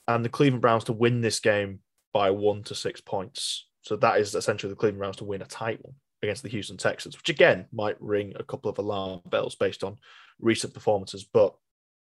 And 0.08 0.24
the 0.24 0.30
Cleveland 0.30 0.62
Browns 0.62 0.86
to 0.86 0.94
win 0.94 1.20
this 1.20 1.42
game 1.42 1.80
by 2.18 2.32
one 2.32 2.64
to 2.64 2.74
six 2.74 3.00
points. 3.00 3.68
So 3.84 3.96
that 3.98 4.20
is 4.20 4.34
essentially 4.34 4.72
the 4.72 4.76
Cleveland 4.76 4.98
Browns 4.98 5.18
to 5.18 5.24
win 5.24 5.44
a 5.44 5.46
tight 5.46 5.78
one 5.84 5.94
against 6.24 6.42
the 6.42 6.50
Houston 6.50 6.76
Texans, 6.76 7.16
which 7.16 7.30
again 7.30 7.68
might 7.72 8.02
ring 8.02 8.34
a 8.36 8.44
couple 8.44 8.72
of 8.72 8.80
alarm 8.80 9.22
bells 9.28 9.54
based 9.54 9.84
on 9.84 9.98
recent 10.40 10.74
performances. 10.74 11.24
But 11.24 11.54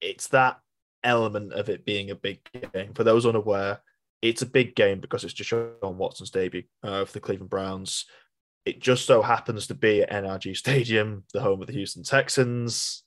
it's 0.00 0.26
that 0.28 0.58
element 1.04 1.52
of 1.52 1.68
it 1.68 1.86
being 1.86 2.10
a 2.10 2.16
big 2.16 2.40
game. 2.74 2.94
For 2.94 3.04
those 3.04 3.24
unaware, 3.24 3.78
it's 4.22 4.42
a 4.42 4.46
big 4.46 4.74
game 4.74 4.98
because 4.98 5.22
it's 5.22 5.34
Deshaun 5.34 5.94
Watson's 5.94 6.30
debut 6.30 6.64
uh, 6.82 7.04
for 7.04 7.12
the 7.12 7.20
Cleveland 7.20 7.50
Browns. 7.50 8.06
It 8.66 8.80
just 8.80 9.06
so 9.06 9.22
happens 9.22 9.68
to 9.68 9.74
be 9.76 10.02
at 10.02 10.10
NRG 10.10 10.56
Stadium, 10.56 11.22
the 11.32 11.42
home 11.42 11.60
of 11.60 11.68
the 11.68 11.74
Houston 11.74 12.02
Texans. 12.02 13.04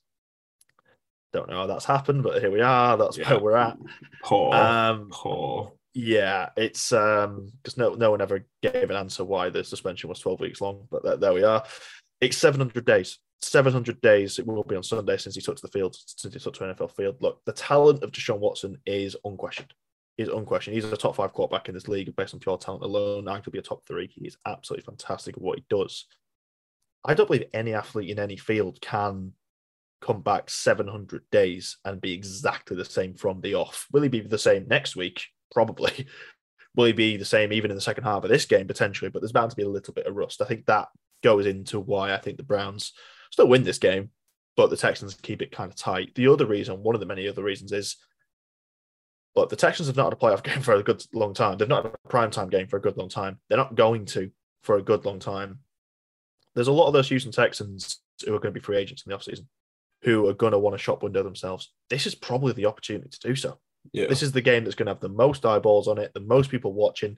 Don't 1.34 1.50
know 1.50 1.58
how 1.58 1.66
that's 1.66 1.84
happened, 1.84 2.22
but 2.22 2.40
here 2.40 2.50
we 2.50 2.62
are. 2.62 2.96
That's 2.96 3.18
yeah. 3.18 3.30
where 3.32 3.40
we're 3.40 3.56
at. 3.56 3.76
Poor, 4.24 4.54
um, 4.54 5.10
poor. 5.12 5.74
Yeah, 5.98 6.50
it's 6.58 6.92
um 6.92 7.50
because 7.62 7.78
no 7.78 7.94
no 7.94 8.10
one 8.10 8.20
ever 8.20 8.44
gave 8.60 8.90
an 8.90 8.96
answer 8.96 9.24
why 9.24 9.48
the 9.48 9.64
suspension 9.64 10.10
was 10.10 10.20
12 10.20 10.40
weeks 10.40 10.60
long, 10.60 10.86
but 10.90 11.02
there, 11.02 11.16
there 11.16 11.32
we 11.32 11.42
are. 11.42 11.64
It's 12.20 12.36
700 12.36 12.84
days. 12.84 13.18
700 13.40 13.98
days 14.02 14.38
it 14.38 14.46
will 14.46 14.62
be 14.62 14.76
on 14.76 14.82
Sunday 14.82 15.16
since 15.16 15.36
he 15.36 15.40
took 15.40 15.56
to 15.56 15.62
the 15.62 15.72
field, 15.72 15.96
since 15.96 16.34
he 16.34 16.38
took 16.38 16.52
to 16.56 16.64
NFL 16.64 16.94
field. 16.94 17.16
Look, 17.20 17.40
the 17.46 17.52
talent 17.54 18.02
of 18.02 18.12
Deshaun 18.12 18.40
Watson 18.40 18.76
is 18.84 19.16
unquestioned. 19.24 19.72
He's 20.18 20.28
unquestioned. 20.28 20.74
He's 20.74 20.84
a 20.84 20.98
top 20.98 21.16
five 21.16 21.32
quarterback 21.32 21.70
in 21.70 21.74
this 21.74 21.88
league 21.88 22.14
based 22.14 22.34
on 22.34 22.40
pure 22.40 22.58
talent 22.58 22.84
alone. 22.84 23.26
I 23.26 23.40
could 23.40 23.54
be 23.54 23.58
a 23.58 23.62
top 23.62 23.80
three. 23.86 24.10
He 24.14 24.26
is 24.26 24.36
absolutely 24.44 24.84
fantastic 24.84 25.38
at 25.38 25.42
what 25.42 25.58
he 25.58 25.64
does. 25.70 26.04
I 27.06 27.14
don't 27.14 27.26
believe 27.26 27.48
any 27.54 27.72
athlete 27.72 28.10
in 28.10 28.18
any 28.18 28.36
field 28.36 28.82
can 28.82 29.32
come 30.02 30.20
back 30.20 30.50
700 30.50 31.22
days 31.32 31.78
and 31.86 32.02
be 32.02 32.12
exactly 32.12 32.76
the 32.76 32.84
same 32.84 33.14
from 33.14 33.40
the 33.40 33.54
off. 33.54 33.86
Will 33.92 34.02
he 34.02 34.10
be 34.10 34.20
the 34.20 34.36
same 34.36 34.66
next 34.68 34.94
week? 34.94 35.22
Probably. 35.56 36.06
Will 36.76 36.84
he 36.84 36.92
be 36.92 37.16
the 37.16 37.24
same 37.24 37.54
even 37.54 37.70
in 37.70 37.74
the 37.74 37.80
second 37.80 38.04
half 38.04 38.22
of 38.22 38.28
this 38.28 38.44
game 38.44 38.66
potentially? 38.66 39.10
But 39.10 39.22
there's 39.22 39.32
bound 39.32 39.50
to 39.50 39.56
be 39.56 39.62
a 39.62 39.68
little 39.68 39.94
bit 39.94 40.06
of 40.06 40.14
rust. 40.14 40.42
I 40.42 40.44
think 40.44 40.66
that 40.66 40.88
goes 41.22 41.46
into 41.46 41.80
why 41.80 42.12
I 42.12 42.18
think 42.18 42.36
the 42.36 42.42
Browns 42.42 42.92
still 43.30 43.48
win 43.48 43.62
this 43.62 43.78
game, 43.78 44.10
but 44.54 44.68
the 44.68 44.76
Texans 44.76 45.14
keep 45.14 45.40
it 45.40 45.50
kind 45.50 45.72
of 45.72 45.76
tight. 45.76 46.14
The 46.14 46.28
other 46.28 46.44
reason, 46.44 46.82
one 46.82 46.94
of 46.94 47.00
the 47.00 47.06
many 47.06 47.26
other 47.26 47.42
reasons, 47.42 47.72
is 47.72 47.96
but 49.34 49.48
the 49.48 49.56
Texans 49.56 49.86
have 49.86 49.96
not 49.96 50.04
had 50.04 50.12
a 50.12 50.16
playoff 50.16 50.42
game 50.54 50.60
for 50.60 50.74
a 50.74 50.82
good 50.82 51.02
long 51.14 51.32
time. 51.32 51.56
They've 51.56 51.66
not 51.66 51.84
had 51.84 51.94
a 51.94 52.08
prime 52.08 52.30
time 52.30 52.50
game 52.50 52.66
for 52.66 52.76
a 52.76 52.82
good 52.82 52.98
long 52.98 53.08
time. 53.08 53.38
They're 53.48 53.56
not 53.56 53.74
going 53.74 54.04
to 54.06 54.30
for 54.62 54.76
a 54.76 54.82
good 54.82 55.06
long 55.06 55.18
time. 55.18 55.60
There's 56.54 56.68
a 56.68 56.72
lot 56.72 56.88
of 56.88 56.92
those 56.92 57.08
Houston 57.08 57.32
Texans 57.32 58.00
who 58.26 58.34
are 58.34 58.40
going 58.40 58.52
to 58.52 58.60
be 58.60 58.64
free 58.64 58.76
agents 58.76 59.04
in 59.06 59.10
the 59.10 59.16
offseason 59.16 59.46
who 60.02 60.28
are 60.28 60.34
going 60.34 60.52
to 60.52 60.58
want 60.58 60.74
to 60.74 60.82
shop 60.82 61.02
window 61.02 61.22
themselves. 61.22 61.72
This 61.88 62.06
is 62.06 62.14
probably 62.14 62.52
the 62.52 62.66
opportunity 62.66 63.08
to 63.08 63.28
do 63.28 63.34
so. 63.34 63.58
Yeah. 63.92 64.06
This 64.06 64.22
is 64.22 64.32
the 64.32 64.40
game 64.40 64.64
that's 64.64 64.76
going 64.76 64.86
to 64.86 64.92
have 64.92 65.00
the 65.00 65.08
most 65.08 65.44
eyeballs 65.44 65.88
on 65.88 65.98
it, 65.98 66.12
the 66.14 66.20
most 66.20 66.50
people 66.50 66.72
watching. 66.72 67.16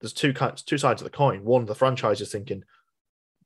There's 0.00 0.12
two 0.12 0.32
kinds, 0.32 0.62
two 0.62 0.78
sides 0.78 1.00
of 1.00 1.04
the 1.04 1.16
coin. 1.16 1.44
One, 1.44 1.64
the 1.64 1.74
franchise 1.74 2.20
is 2.20 2.32
thinking, 2.32 2.64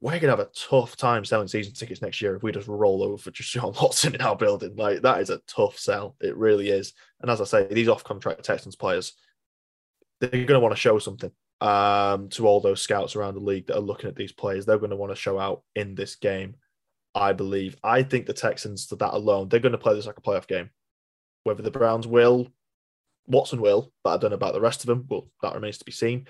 we're 0.01 0.12
going 0.12 0.23
to 0.23 0.29
have 0.31 0.40
a 0.40 0.51
tough 0.55 0.97
time 0.97 1.25
selling 1.25 1.49
season 1.49 1.73
tickets 1.73 2.03
next 2.03 2.21
year 2.21 2.37
if 2.37 2.42
we 2.42 2.53
just 2.53 2.69
roll 2.69 3.03
over 3.03 3.16
for 3.16 3.31
Deshaun 3.31 3.75
Watson 3.81 4.14
in 4.14 4.21
our 4.21 4.37
building. 4.37 4.77
Like 4.77 5.03
that 5.03 5.21
is 5.21 5.31
a 5.31 5.40
tough 5.47 5.79
sell. 5.79 6.16
It 6.21 6.37
really 6.37 6.69
is. 6.69 6.92
And 7.21 7.31
as 7.31 7.40
I 7.40 7.45
say, 7.45 7.66
these 7.66 7.88
off-contract 7.88 8.45
Texans 8.45 8.77
players, 8.77 9.14
they're 10.21 10.31
going 10.31 10.47
to 10.49 10.61
want 10.61 10.75
to 10.75 10.81
show 10.81 10.99
something 10.99 11.31
um, 11.61 12.29
to 12.31 12.47
all 12.47 12.61
those 12.61 12.83
scouts 12.83 13.16
around 13.16 13.35
the 13.35 13.40
league 13.40 13.66
that 13.66 13.77
are 13.77 13.81
looking 13.81 14.09
at 14.09 14.16
these 14.16 14.33
players. 14.33 14.66
They're 14.66 14.79
going 14.79 14.90
to 14.90 14.97
want 14.97 15.12
to 15.12 15.16
show 15.16 15.38
out 15.38 15.62
in 15.75 15.95
this 15.95 16.16
game. 16.16 16.57
I 17.14 17.33
believe. 17.33 17.77
I 17.83 18.03
think 18.03 18.27
the 18.27 18.35
Texans, 18.35 18.87
to 18.88 18.97
that 18.97 19.14
alone, 19.14 19.49
they're 19.49 19.61
going 19.61 19.73
to 19.73 19.79
play 19.79 19.95
this 19.95 20.07
like 20.07 20.19
a 20.19 20.23
playoff 20.23 20.47
game. 20.47 20.69
Whether 21.47 21.63
the 21.63 21.71
Browns 21.71 22.09
will, 22.09 22.49
Watson 23.29 23.61
will, 23.61 23.93
but 24.03 24.11
I 24.11 24.17
don't 24.17 24.31
know 24.31 24.37
about 24.37 24.53
the 24.53 24.61
rest 24.61 24.81
of 24.81 24.89
them. 24.89 25.07
Well, 25.09 25.29
that 25.43 25.55
remains 25.55 25.79
to 25.79 25.85
be 25.85 25.93
seen. 25.93 26.27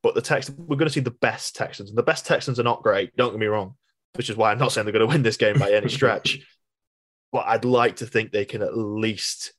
But 0.00 0.14
the 0.14 0.22
Texans, 0.22 0.56
we're 0.58 0.76
going 0.76 0.86
to 0.86 0.92
see 0.92 1.00
the 1.00 1.10
best 1.10 1.56
Texans, 1.56 1.90
and 1.90 1.98
the 1.98 2.04
best 2.04 2.24
Texans 2.24 2.60
are 2.60 2.64
not 2.64 2.84
great. 2.84 3.14
Don't 3.16 3.32
get 3.32 3.40
me 3.40 3.46
wrong, 3.46 3.74
which 4.14 4.30
is 4.30 4.36
why 4.36 4.52
I'm 4.52 4.58
not 4.58 4.70
saying 4.70 4.84
they're 4.84 4.92
going 4.92 5.06
to 5.06 5.12
win 5.12 5.24
this 5.24 5.36
game 5.36 5.58
by 5.58 5.72
any 5.72 5.88
stretch. 5.90 6.38
but 7.32 7.46
I'd 7.48 7.64
like 7.64 7.96
to 7.96 8.06
think 8.06 8.30
they 8.30 8.44
can 8.44 8.62
at 8.62 8.76
least 8.76 9.52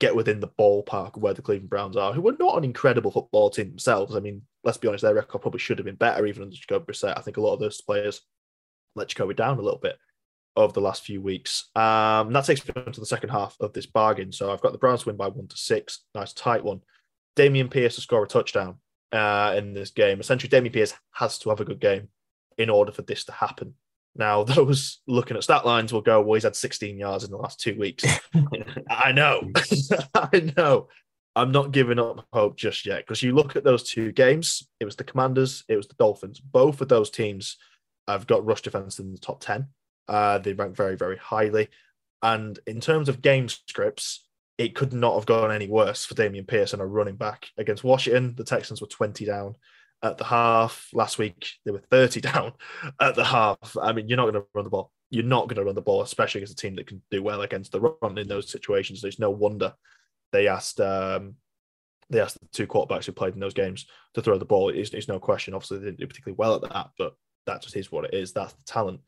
get 0.00 0.16
within 0.16 0.40
the 0.40 0.48
ballpark 0.48 1.16
of 1.16 1.22
where 1.22 1.32
the 1.32 1.42
Cleveland 1.42 1.70
Browns 1.70 1.96
are, 1.96 2.12
who 2.12 2.26
are 2.28 2.36
not 2.38 2.58
an 2.58 2.64
incredible 2.64 3.12
football 3.12 3.50
team 3.50 3.68
themselves. 3.68 4.16
I 4.16 4.20
mean, 4.20 4.42
let's 4.64 4.78
be 4.78 4.88
honest, 4.88 5.02
their 5.02 5.14
record 5.14 5.42
probably 5.42 5.60
should 5.60 5.78
have 5.78 5.86
been 5.86 5.94
better, 5.94 6.26
even 6.26 6.42
under 6.42 6.56
Jacoby 6.56 6.92
Brissett. 6.92 7.16
I 7.16 7.22
think 7.22 7.36
a 7.36 7.40
lot 7.40 7.54
of 7.54 7.60
those 7.60 7.80
players 7.80 8.20
let 8.96 9.08
Jacoby 9.08 9.34
down 9.34 9.58
a 9.58 9.62
little 9.62 9.78
bit 9.78 9.96
of 10.56 10.72
the 10.72 10.80
last 10.80 11.04
few 11.04 11.20
weeks. 11.20 11.68
Um, 11.76 12.32
that 12.32 12.44
takes 12.46 12.66
me 12.66 12.72
into 12.86 13.00
the 13.00 13.06
second 13.06 13.28
half 13.28 13.56
of 13.60 13.72
this 13.72 13.86
bargain. 13.86 14.32
So 14.32 14.52
I've 14.52 14.62
got 14.62 14.72
the 14.72 14.78
Browns 14.78 15.04
win 15.04 15.16
by 15.16 15.28
one 15.28 15.48
to 15.48 15.56
six. 15.56 16.00
Nice 16.14 16.32
tight 16.32 16.64
one. 16.64 16.80
Dameon 17.36 17.70
Pierce 17.70 17.96
to 17.96 18.00
score 18.00 18.24
a 18.24 18.26
touchdown. 18.26 18.78
uh, 19.12 19.54
in 19.56 19.72
this 19.72 19.90
game. 19.90 20.20
Essentially, 20.20 20.50
Dameon 20.50 20.72
Pierce 20.72 20.94
has 21.12 21.38
to 21.38 21.50
have 21.50 21.60
a 21.60 21.64
good 21.64 21.80
game 21.80 22.08
in 22.58 22.70
order 22.70 22.92
for 22.92 23.02
this 23.02 23.24
to 23.24 23.32
happen. 23.32 23.74
Now, 24.14 24.44
those 24.44 25.00
looking 25.06 25.36
at 25.36 25.44
stat 25.44 25.66
lines 25.66 25.92
will 25.92 26.02
go, 26.02 26.20
well, 26.20 26.34
he's 26.34 26.44
had 26.44 26.56
16 26.56 26.98
yards 26.98 27.24
in 27.24 27.30
the 27.30 27.36
last 27.36 27.60
two 27.60 27.78
weeks. 27.78 28.04
I 28.90 29.12
know. 29.12 29.50
I 30.14 30.52
know. 30.56 30.88
I'm 31.34 31.52
not 31.52 31.72
giving 31.72 31.98
up 31.98 32.26
hope 32.32 32.56
just 32.56 32.86
yet 32.86 33.00
because 33.00 33.22
you 33.22 33.34
look 33.34 33.56
at 33.56 33.64
those 33.64 33.82
two 33.82 34.10
games, 34.12 34.66
it 34.80 34.86
was 34.86 34.96
the 34.96 35.04
Commanders, 35.04 35.64
it 35.68 35.76
was 35.76 35.86
the 35.86 35.94
Dolphins. 35.98 36.40
Both 36.40 36.80
of 36.80 36.88
those 36.88 37.10
teams 37.10 37.58
have 38.08 38.26
got 38.26 38.46
rush 38.46 38.62
defense 38.62 38.98
in 38.98 39.12
the 39.12 39.18
top 39.18 39.40
10. 39.40 39.66
Uh, 40.08 40.38
they 40.38 40.52
rank 40.52 40.76
very, 40.76 40.96
very 40.96 41.16
highly. 41.16 41.68
And 42.22 42.58
in 42.66 42.80
terms 42.80 43.08
of 43.08 43.22
game 43.22 43.48
scripts, 43.48 44.26
it 44.58 44.74
could 44.74 44.92
not 44.92 45.14
have 45.14 45.26
gone 45.26 45.52
any 45.52 45.68
worse 45.68 46.04
for 46.04 46.14
Dameon 46.14 46.46
Pierce 46.46 46.72
and 46.72 46.80
a 46.80 46.86
running 46.86 47.16
back 47.16 47.48
against 47.58 47.84
Washington. 47.84 48.34
The 48.36 48.44
Texans 48.44 48.80
were 48.80 48.86
20 48.86 49.24
down 49.24 49.56
at 50.02 50.18
the 50.18 50.24
half. 50.24 50.88
Last 50.94 51.18
week, 51.18 51.46
they 51.64 51.72
were 51.72 51.82
30 51.90 52.20
down 52.22 52.52
at 53.00 53.14
the 53.14 53.24
half. 53.24 53.76
I 53.80 53.92
mean, 53.92 54.08
you're 54.08 54.16
not 54.16 54.30
going 54.30 54.42
to 54.42 54.46
run 54.54 54.64
the 54.64 54.70
ball. 54.70 54.92
You're 55.10 55.24
not 55.24 55.48
going 55.48 55.56
to 55.56 55.64
run 55.64 55.74
the 55.74 55.82
ball, 55.82 56.02
especially 56.02 56.40
against 56.40 56.54
a 56.54 56.56
team 56.56 56.74
that 56.76 56.86
can 56.86 57.02
do 57.10 57.22
well 57.22 57.42
against 57.42 57.72
the 57.72 57.80
run 57.80 58.18
in 58.18 58.28
those 58.28 58.50
situations. 58.50 59.00
There's 59.00 59.20
no 59.20 59.30
wonder 59.30 59.74
they 60.32 60.48
asked 60.48 60.80
um, 60.80 61.36
they 62.10 62.20
asked 62.20 62.40
the 62.40 62.48
two 62.52 62.66
quarterbacks 62.66 63.04
who 63.04 63.12
played 63.12 63.34
in 63.34 63.40
those 63.40 63.54
games 63.54 63.86
to 64.14 64.22
throw 64.22 64.38
the 64.38 64.44
ball. 64.44 64.70
It's, 64.70 64.90
it's 64.90 65.08
no 65.08 65.18
question. 65.18 65.54
Obviously, 65.54 65.78
they 65.78 65.86
didn't 65.86 65.98
do 65.98 66.06
particularly 66.06 66.36
well 66.36 66.54
at 66.56 66.72
that, 66.72 66.90
but 66.98 67.14
that 67.46 67.62
just 67.62 67.76
is 67.76 67.90
what 67.90 68.04
it 68.04 68.14
is. 68.14 68.32
That's 68.32 68.52
the 68.52 68.64
talent. 68.64 69.00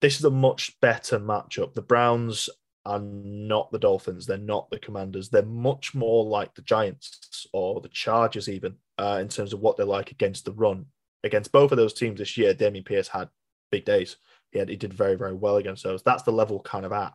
This 0.00 0.18
is 0.18 0.24
a 0.24 0.30
much 0.30 0.78
better 0.80 1.18
matchup. 1.18 1.74
The 1.74 1.82
Browns 1.82 2.48
are 2.86 3.00
not 3.00 3.70
the 3.70 3.78
Dolphins. 3.78 4.26
They're 4.26 4.38
not 4.38 4.70
the 4.70 4.78
Commanders. 4.78 5.28
They're 5.28 5.42
much 5.42 5.94
more 5.94 6.24
like 6.24 6.54
the 6.54 6.62
Giants 6.62 7.46
or 7.52 7.80
the 7.80 7.88
Chargers, 7.88 8.48
even 8.48 8.76
uh, 8.98 9.18
in 9.20 9.28
terms 9.28 9.52
of 9.52 9.60
what 9.60 9.76
they're 9.76 9.86
like 9.86 10.10
against 10.10 10.44
the 10.44 10.52
run. 10.52 10.86
Against 11.22 11.52
both 11.52 11.70
of 11.70 11.76
those 11.76 11.92
teams 11.92 12.18
this 12.18 12.38
year, 12.38 12.54
Dameon 12.54 12.84
Pierce 12.84 13.08
had 13.08 13.28
big 13.70 13.84
days. 13.84 14.16
He 14.52 14.58
had 14.58 14.68
he 14.68 14.76
did 14.76 14.94
very 14.94 15.16
very 15.16 15.34
well 15.34 15.56
against 15.56 15.84
those. 15.84 16.02
That's 16.02 16.22
the 16.22 16.32
level 16.32 16.60
kind 16.60 16.86
of 16.86 16.92
at. 16.92 17.12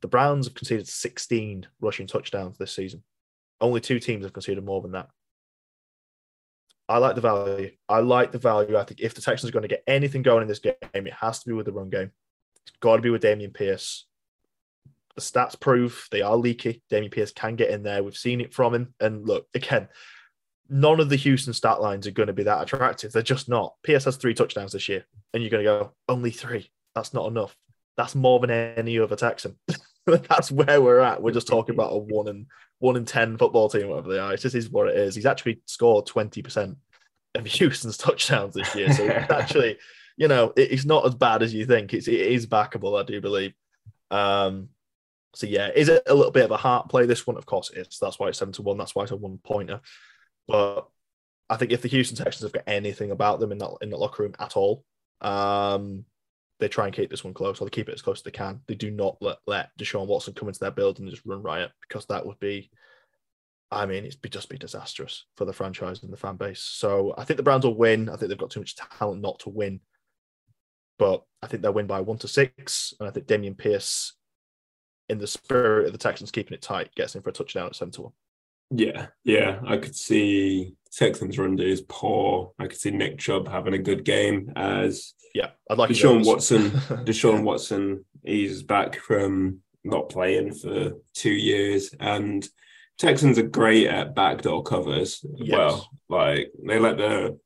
The 0.00 0.08
Browns 0.08 0.46
have 0.46 0.54
conceded 0.54 0.88
16 0.88 1.66
rushing 1.80 2.06
touchdowns 2.06 2.56
this 2.58 2.72
season. 2.72 3.02
Only 3.60 3.80
two 3.80 4.00
teams 4.00 4.24
have 4.24 4.32
conceded 4.32 4.64
more 4.64 4.80
than 4.80 4.92
that. 4.92 5.08
I 6.88 6.98
like 6.98 7.14
the 7.14 7.20
value. 7.20 7.70
I 7.88 8.00
like 8.00 8.32
the 8.32 8.38
value. 8.38 8.76
I 8.76 8.84
think 8.84 9.00
if 9.00 9.14
the 9.14 9.22
Texans 9.22 9.48
are 9.48 9.52
going 9.52 9.62
to 9.62 9.68
get 9.68 9.84
anything 9.86 10.22
going 10.22 10.42
in 10.42 10.48
this 10.48 10.58
game, 10.58 10.74
it 10.92 11.12
has 11.14 11.40
to 11.40 11.48
be 11.48 11.54
with 11.54 11.66
the 11.66 11.72
run 11.72 11.90
game. 11.90 12.10
It's 12.66 12.76
got 12.80 12.96
to 12.96 13.02
be 13.02 13.10
with 13.10 13.22
Dameon 13.22 13.54
Pierce 13.54 14.06
the 15.14 15.20
stats 15.20 15.58
prove 15.58 16.08
they 16.10 16.22
are 16.22 16.36
leaky. 16.36 16.82
Dameon 16.90 17.10
Pierce 17.10 17.32
can 17.32 17.56
get 17.56 17.70
in 17.70 17.82
there. 17.82 18.02
We've 18.02 18.16
seen 18.16 18.40
it 18.40 18.54
from 18.54 18.74
him. 18.74 18.94
And 19.00 19.26
look, 19.26 19.46
again, 19.54 19.88
none 20.68 21.00
of 21.00 21.08
the 21.08 21.16
Houston 21.16 21.52
stat 21.52 21.80
lines 21.80 22.06
are 22.06 22.12
going 22.12 22.28
to 22.28 22.32
be 22.32 22.44
that 22.44 22.62
attractive. 22.62 23.12
They're 23.12 23.22
just 23.22 23.48
not. 23.48 23.74
Pierce 23.82 24.04
has 24.04 24.16
three 24.16 24.34
touchdowns 24.34 24.72
this 24.72 24.88
year, 24.88 25.04
and 25.34 25.42
you're 25.42 25.50
going 25.50 25.64
to 25.64 25.70
go, 25.70 25.92
only 26.08 26.30
three. 26.30 26.70
That's 26.94 27.14
not 27.14 27.26
enough. 27.26 27.56
That's 27.96 28.14
more 28.14 28.40
than 28.40 28.50
any 28.50 28.98
other 28.98 29.16
Texan. 29.16 29.56
That's 30.28 30.50
where 30.50 30.80
we're 30.80 31.00
at. 31.00 31.22
We're 31.22 31.32
just 31.32 31.46
talking 31.46 31.74
about 31.74 31.92
a 31.92 31.98
one 31.98 32.28
and 32.28 32.46
one 32.78 32.96
in 32.96 33.04
ten 33.04 33.38
football 33.38 33.68
team, 33.68 33.88
whatever 33.88 34.12
they 34.12 34.18
are. 34.18 34.34
It 34.34 34.40
just 34.40 34.54
is 34.54 34.70
what 34.70 34.88
it 34.88 34.96
is. 34.96 35.14
He's 35.14 35.26
actually 35.26 35.60
scored 35.66 36.06
twenty 36.06 36.42
percent 36.42 36.76
of 37.34 37.46
Houston's 37.46 37.96
touchdowns 37.96 38.54
this 38.54 38.74
year. 38.74 38.92
So 38.92 39.08
actually, 39.08 39.78
you 40.16 40.28
know, 40.28 40.52
it's 40.56 40.84
not 40.84 41.06
as 41.06 41.14
bad 41.14 41.42
as 41.42 41.54
you 41.54 41.66
think. 41.66 41.94
It's 41.94 42.08
it 42.08 42.20
is 42.20 42.46
backable, 42.46 43.00
I 43.00 43.04
do 43.04 43.20
believe. 43.20 43.54
Um, 44.10 44.68
so 45.34 45.46
yeah, 45.46 45.70
is 45.74 45.88
it 45.88 46.02
a 46.06 46.14
little 46.14 46.32
bit 46.32 46.44
of 46.44 46.50
a 46.50 46.56
heart 46.56 46.88
play? 46.88 47.06
This 47.06 47.26
one, 47.26 47.36
of 47.36 47.46
course, 47.46 47.70
it 47.70 47.86
is. 47.86 47.98
That's 47.98 48.18
why 48.18 48.28
it's 48.28 48.38
seven 48.38 48.52
to 48.54 48.62
one. 48.62 48.76
That's 48.76 48.94
why 48.94 49.04
it's 49.04 49.12
a 49.12 49.16
one 49.16 49.38
pointer. 49.38 49.80
But 50.46 50.88
I 51.48 51.56
think 51.56 51.72
if 51.72 51.82
the 51.82 51.88
Houston 51.88 52.16
Texans 52.16 52.42
have 52.42 52.52
got 52.52 52.64
anything 52.66 53.10
about 53.10 53.40
them 53.40 53.52
in 53.52 53.58
that 53.58 53.70
in 53.80 53.90
the 53.90 53.96
locker 53.96 54.24
room 54.24 54.34
at 54.38 54.56
all, 54.56 54.84
um, 55.20 56.04
they 56.62 56.68
try 56.68 56.86
and 56.86 56.94
keep 56.94 57.10
this 57.10 57.24
one 57.24 57.34
close, 57.34 57.60
or 57.60 57.64
they 57.64 57.70
keep 57.70 57.88
it 57.88 57.94
as 57.94 58.02
close 58.02 58.20
as 58.20 58.22
they 58.22 58.30
can. 58.30 58.60
They 58.68 58.76
do 58.76 58.92
not 58.92 59.16
let 59.20 59.38
let 59.48 59.76
Deshaun 59.76 60.06
Watson 60.06 60.32
come 60.32 60.46
into 60.46 60.60
their 60.60 60.70
building 60.70 61.04
and 61.04 61.12
just 61.12 61.26
run 61.26 61.42
riot 61.42 61.72
because 61.80 62.06
that 62.06 62.24
would 62.24 62.38
be, 62.38 62.70
I 63.72 63.84
mean, 63.84 64.04
it'd 64.04 64.22
be 64.22 64.28
just 64.28 64.48
be 64.48 64.58
disastrous 64.58 65.24
for 65.36 65.44
the 65.44 65.52
franchise 65.52 66.04
and 66.04 66.12
the 66.12 66.16
fan 66.16 66.36
base. 66.36 66.60
So 66.62 67.14
I 67.18 67.24
think 67.24 67.36
the 67.36 67.42
Browns 67.42 67.64
will 67.64 67.76
win. 67.76 68.08
I 68.08 68.14
think 68.14 68.28
they've 68.28 68.38
got 68.38 68.50
too 68.50 68.60
much 68.60 68.76
talent 68.76 69.20
not 69.20 69.40
to 69.40 69.50
win, 69.50 69.80
but 71.00 71.24
I 71.42 71.48
think 71.48 71.62
they'll 71.62 71.74
win 71.74 71.88
by 71.88 72.00
one 72.00 72.18
to 72.18 72.28
six, 72.28 72.94
and 73.00 73.08
I 73.08 73.10
think 73.10 73.26
Dameon 73.26 73.58
Pierce 73.58 74.12
in 75.08 75.18
the 75.18 75.26
spirit 75.26 75.86
of 75.86 75.92
the 75.92 75.98
Texans 75.98 76.30
keeping 76.30 76.54
it 76.54 76.62
tight, 76.62 76.94
gets 76.94 77.16
in 77.16 77.22
for 77.22 77.30
a 77.30 77.32
touchdown 77.32 77.66
at 77.66 77.74
seven 77.74 77.90
to 77.94 78.02
one. 78.02 78.12
Yeah, 78.74 79.06
yeah, 79.24 79.60
I 79.66 79.76
could 79.76 79.94
see 79.94 80.74
Texans 80.92 81.38
run 81.38 81.56
D 81.56 81.70
is 81.70 81.82
poor. 81.88 82.52
I 82.58 82.66
could 82.66 82.78
see 82.78 82.90
Nick 82.90 83.18
Chubb 83.18 83.48
having 83.48 83.74
a 83.74 83.78
good 83.78 84.04
game 84.04 84.52
as 84.56 85.14
yeah. 85.34 85.50
I'd 85.70 85.78
like 85.78 85.90
Deshaun 85.90 86.24
Watson. 86.24 86.70
Deshaun 87.04 87.38
yeah. 87.38 87.42
Watson, 87.42 88.04
he's 88.24 88.62
back 88.62 88.96
from 88.96 89.60
not 89.84 90.08
playing 90.08 90.54
for 90.54 90.92
two 91.14 91.32
years, 91.32 91.94
and 91.98 92.46
Texans 92.98 93.38
are 93.38 93.42
great 93.42 93.88
at 93.88 94.14
backdoor 94.14 94.62
covers. 94.62 95.24
Yes. 95.36 95.58
Well, 95.58 95.90
like 96.08 96.52
they 96.64 96.78
let 96.78 96.98
the 96.98 97.38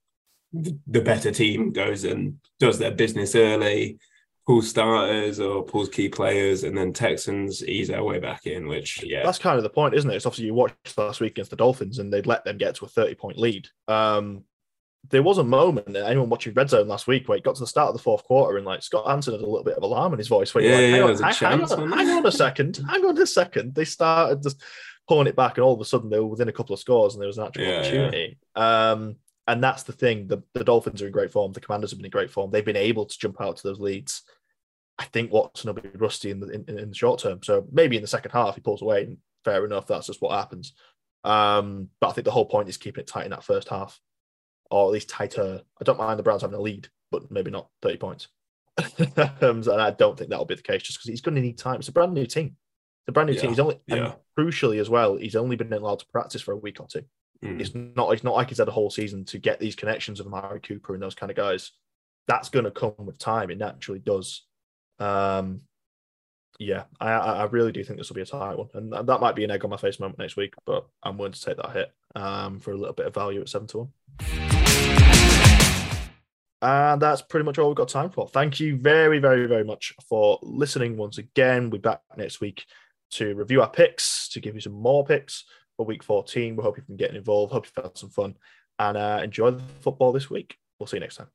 the 0.52 1.00
better 1.00 1.30
team 1.30 1.72
goes 1.72 2.04
and 2.04 2.38
does 2.58 2.78
their 2.78 2.92
business 2.92 3.34
early 3.34 3.98
pulls 4.46 4.70
starters 4.70 5.40
or 5.40 5.62
pulls 5.62 5.88
key 5.88 6.08
players, 6.08 6.64
and 6.64 6.76
then 6.76 6.92
Texans 6.92 7.64
ease 7.66 7.88
their 7.88 8.04
way 8.04 8.18
back 8.18 8.46
in. 8.46 8.68
Which 8.68 9.02
yeah, 9.02 9.22
that's 9.24 9.38
kind 9.38 9.56
of 9.56 9.62
the 9.62 9.70
point, 9.70 9.94
isn't 9.94 10.10
it? 10.10 10.16
It's 10.16 10.26
obviously 10.26 10.46
you 10.46 10.54
watched 10.54 10.96
last 10.96 11.20
week 11.20 11.32
against 11.32 11.50
the 11.50 11.56
Dolphins, 11.56 11.98
and 11.98 12.12
they'd 12.12 12.26
let 12.26 12.44
them 12.44 12.58
get 12.58 12.76
to 12.76 12.84
a 12.84 12.88
thirty 12.88 13.14
point 13.14 13.38
lead. 13.38 13.68
Um, 13.88 14.44
there 15.10 15.22
was 15.22 15.38
a 15.38 15.44
moment 15.44 15.92
that 15.92 16.06
anyone 16.06 16.28
watching 16.28 16.54
Red 16.54 16.70
Zone 16.70 16.88
last 16.88 17.06
week 17.06 17.28
where 17.28 17.38
it 17.38 17.44
got 17.44 17.54
to 17.54 17.60
the 17.60 17.66
start 17.66 17.88
of 17.88 17.94
the 17.94 18.02
fourth 18.02 18.24
quarter 18.24 18.56
and 18.56 18.66
like 18.66 18.82
Scott 18.82 19.06
Hanson 19.06 19.34
had 19.34 19.40
a 19.40 19.46
little 19.46 19.62
bit 19.62 19.76
of 19.76 19.84
alarm 19.84 20.12
in 20.12 20.18
his 20.18 20.26
voice 20.26 20.52
where 20.52 20.64
yeah, 20.64 20.96
you're 20.96 21.14
like, 21.14 21.36
hang, 21.36 21.60
yeah, 21.60 21.64
on, 21.64 21.68
hang, 21.68 21.92
on, 21.92 21.92
hang 21.92 22.08
on 22.08 22.26
a 22.26 22.32
second, 22.32 22.76
hang 22.88 23.04
on 23.04 23.16
a 23.16 23.26
second. 23.26 23.74
They 23.74 23.84
started 23.84 24.42
just 24.42 24.60
pulling 25.06 25.28
it 25.28 25.36
back, 25.36 25.56
and 25.56 25.64
all 25.64 25.74
of 25.74 25.80
a 25.80 25.84
sudden 25.84 26.10
they 26.10 26.18
were 26.18 26.26
within 26.26 26.48
a 26.48 26.52
couple 26.52 26.74
of 26.74 26.80
scores, 26.80 27.14
and 27.14 27.20
there 27.20 27.28
was 27.28 27.38
an 27.38 27.46
actual 27.46 27.64
yeah, 27.64 27.78
opportunity. 27.78 28.38
Yeah. 28.56 28.90
Um, 28.90 29.16
and 29.48 29.62
that's 29.62 29.84
the 29.84 29.92
thing. 29.92 30.26
The, 30.26 30.42
the 30.54 30.64
Dolphins 30.64 31.00
are 31.02 31.06
in 31.06 31.12
great 31.12 31.30
form. 31.30 31.52
The 31.52 31.60
Commanders 31.60 31.92
have 31.92 31.98
been 31.98 32.06
in 32.06 32.10
great 32.10 32.30
form. 32.30 32.50
They've 32.50 32.64
been 32.64 32.76
able 32.76 33.06
to 33.06 33.18
jump 33.18 33.40
out 33.40 33.56
to 33.58 33.68
those 33.68 33.78
leads. 33.78 34.22
I 34.98 35.04
think 35.04 35.32
Watson 35.32 35.72
will 35.72 35.80
be 35.80 35.88
rusty 35.96 36.30
in 36.30 36.40
the 36.40 36.48
in, 36.48 36.64
in, 36.68 36.88
the 36.88 36.94
short 36.94 37.20
term. 37.20 37.42
So 37.42 37.66
maybe 37.70 37.96
in 37.96 38.02
the 38.02 38.08
second 38.08 38.30
half 38.30 38.54
he 38.54 38.60
pulls 38.60 38.82
away, 38.82 39.04
and 39.04 39.18
fair 39.44 39.64
enough. 39.64 39.86
That's 39.86 40.06
just 40.06 40.22
what 40.22 40.36
happens. 40.36 40.72
Um, 41.24 41.88
but 42.00 42.08
I 42.08 42.12
think 42.12 42.24
the 42.24 42.30
whole 42.30 42.46
point 42.46 42.68
is 42.68 42.76
keeping 42.76 43.02
it 43.02 43.06
tight 43.06 43.24
in 43.24 43.30
that 43.30 43.44
first 43.44 43.68
half, 43.68 44.00
or 44.70 44.86
at 44.86 44.92
least 44.92 45.10
tighter. 45.10 45.62
I 45.80 45.84
don't 45.84 45.98
mind 45.98 46.18
the 46.18 46.22
Browns 46.22 46.42
having 46.42 46.56
a 46.56 46.62
lead, 46.62 46.88
but 47.10 47.30
maybe 47.30 47.50
not 47.50 47.68
thirty 47.82 47.98
points. 47.98 48.28
Um, 49.40 49.62
and 49.62 49.80
I 49.80 49.90
don't 49.90 50.18
think 50.18 50.30
that'll 50.30 50.44
be 50.44 50.54
the 50.54 50.62
case, 50.62 50.82
just 50.82 50.98
because 50.98 51.08
he's 51.08 51.20
going 51.20 51.34
to 51.34 51.40
need 51.40 51.58
time. 51.58 51.78
It's 51.78 51.88
a 51.88 51.92
brand 51.92 52.14
new 52.14 52.26
team. 52.26 52.56
It's 53.02 53.08
a 53.08 53.12
brand 53.12 53.28
new 53.28 53.34
yeah. 53.34 53.40
team. 53.40 53.50
He's 53.50 53.58
only, 53.58 53.80
yeah. 53.86 54.14
crucially 54.38 54.80
as 54.80 54.90
well, 54.90 55.16
he's 55.16 55.36
only 55.36 55.56
been 55.56 55.72
allowed 55.72 56.00
to 56.00 56.06
practice 56.06 56.42
for 56.42 56.52
a 56.52 56.56
week 56.56 56.80
or 56.80 56.86
two. 56.86 57.04
Mm. 57.44 57.60
It's 57.60 57.74
not. 57.74 58.12
It's 58.12 58.24
not 58.24 58.34
like 58.34 58.48
he's 58.48 58.58
had 58.58 58.68
a 58.68 58.72
whole 58.72 58.90
season 58.90 59.24
to 59.26 59.38
get 59.38 59.60
these 59.60 59.76
connections 59.76 60.20
of 60.20 60.26
Amari 60.26 60.60
Cooper 60.60 60.94
and 60.94 61.02
those 61.02 61.14
kind 61.14 61.30
of 61.30 61.36
guys. 61.36 61.72
That's 62.28 62.48
going 62.48 62.64
to 62.64 62.70
come 62.70 62.94
with 62.98 63.18
time. 63.18 63.50
It 63.50 63.58
naturally 63.58 64.00
does. 64.00 64.44
Um, 64.98 65.62
yeah, 66.58 66.84
I, 67.00 67.12
I 67.12 67.44
really 67.44 67.72
do 67.72 67.84
think 67.84 67.98
this 67.98 68.08
will 68.08 68.16
be 68.16 68.22
a 68.22 68.26
tight 68.26 68.56
one, 68.56 68.68
and 68.74 68.92
that 68.92 69.20
might 69.20 69.36
be 69.36 69.44
an 69.44 69.50
egg 69.50 69.64
on 69.64 69.70
my 69.70 69.76
face 69.76 70.00
moment 70.00 70.18
next 70.18 70.36
week. 70.36 70.54
But 70.64 70.86
I'm 71.02 71.18
willing 71.18 71.32
to 71.32 71.40
take 71.40 71.56
that 71.58 71.72
hit 71.72 71.92
um, 72.14 72.60
for 72.60 72.72
a 72.72 72.76
little 72.76 72.94
bit 72.94 73.06
of 73.06 73.14
value 73.14 73.40
at 73.40 73.48
seven 73.48 73.68
to 73.68 73.78
one. 73.78 73.88
And 76.62 77.00
that's 77.00 77.22
pretty 77.22 77.44
much 77.44 77.58
all 77.58 77.68
we've 77.68 77.76
got 77.76 77.88
time 77.88 78.10
for. 78.10 78.26
Thank 78.26 78.58
you 78.58 78.76
very, 78.76 79.18
very, 79.18 79.46
very 79.46 79.64
much 79.64 79.94
for 80.08 80.38
listening 80.42 80.96
once 80.96 81.18
again. 81.18 81.68
We're 81.70 81.78
back 81.78 82.00
next 82.16 82.40
week 82.40 82.64
to 83.12 83.34
review 83.34 83.60
our 83.60 83.70
picks, 83.70 84.28
to 84.30 84.40
give 84.40 84.54
you 84.54 84.60
some 84.60 84.72
more 84.72 85.04
picks 85.04 85.44
for 85.76 85.84
week 85.84 86.02
14. 86.02 86.56
We 86.56 86.62
hope 86.62 86.76
you've 86.76 86.86
been 86.86 86.96
getting 86.96 87.16
involved. 87.16 87.52
Hope 87.52 87.66
you've 87.66 87.84
had 87.84 87.96
some 87.96 88.10
fun 88.10 88.36
and 88.78 88.96
uh, 88.96 89.20
enjoy 89.22 89.52
the 89.52 89.62
football 89.80 90.12
this 90.12 90.30
week. 90.30 90.58
We'll 90.78 90.86
see 90.86 90.96
you 90.96 91.02
next 91.02 91.16
time. 91.16 91.28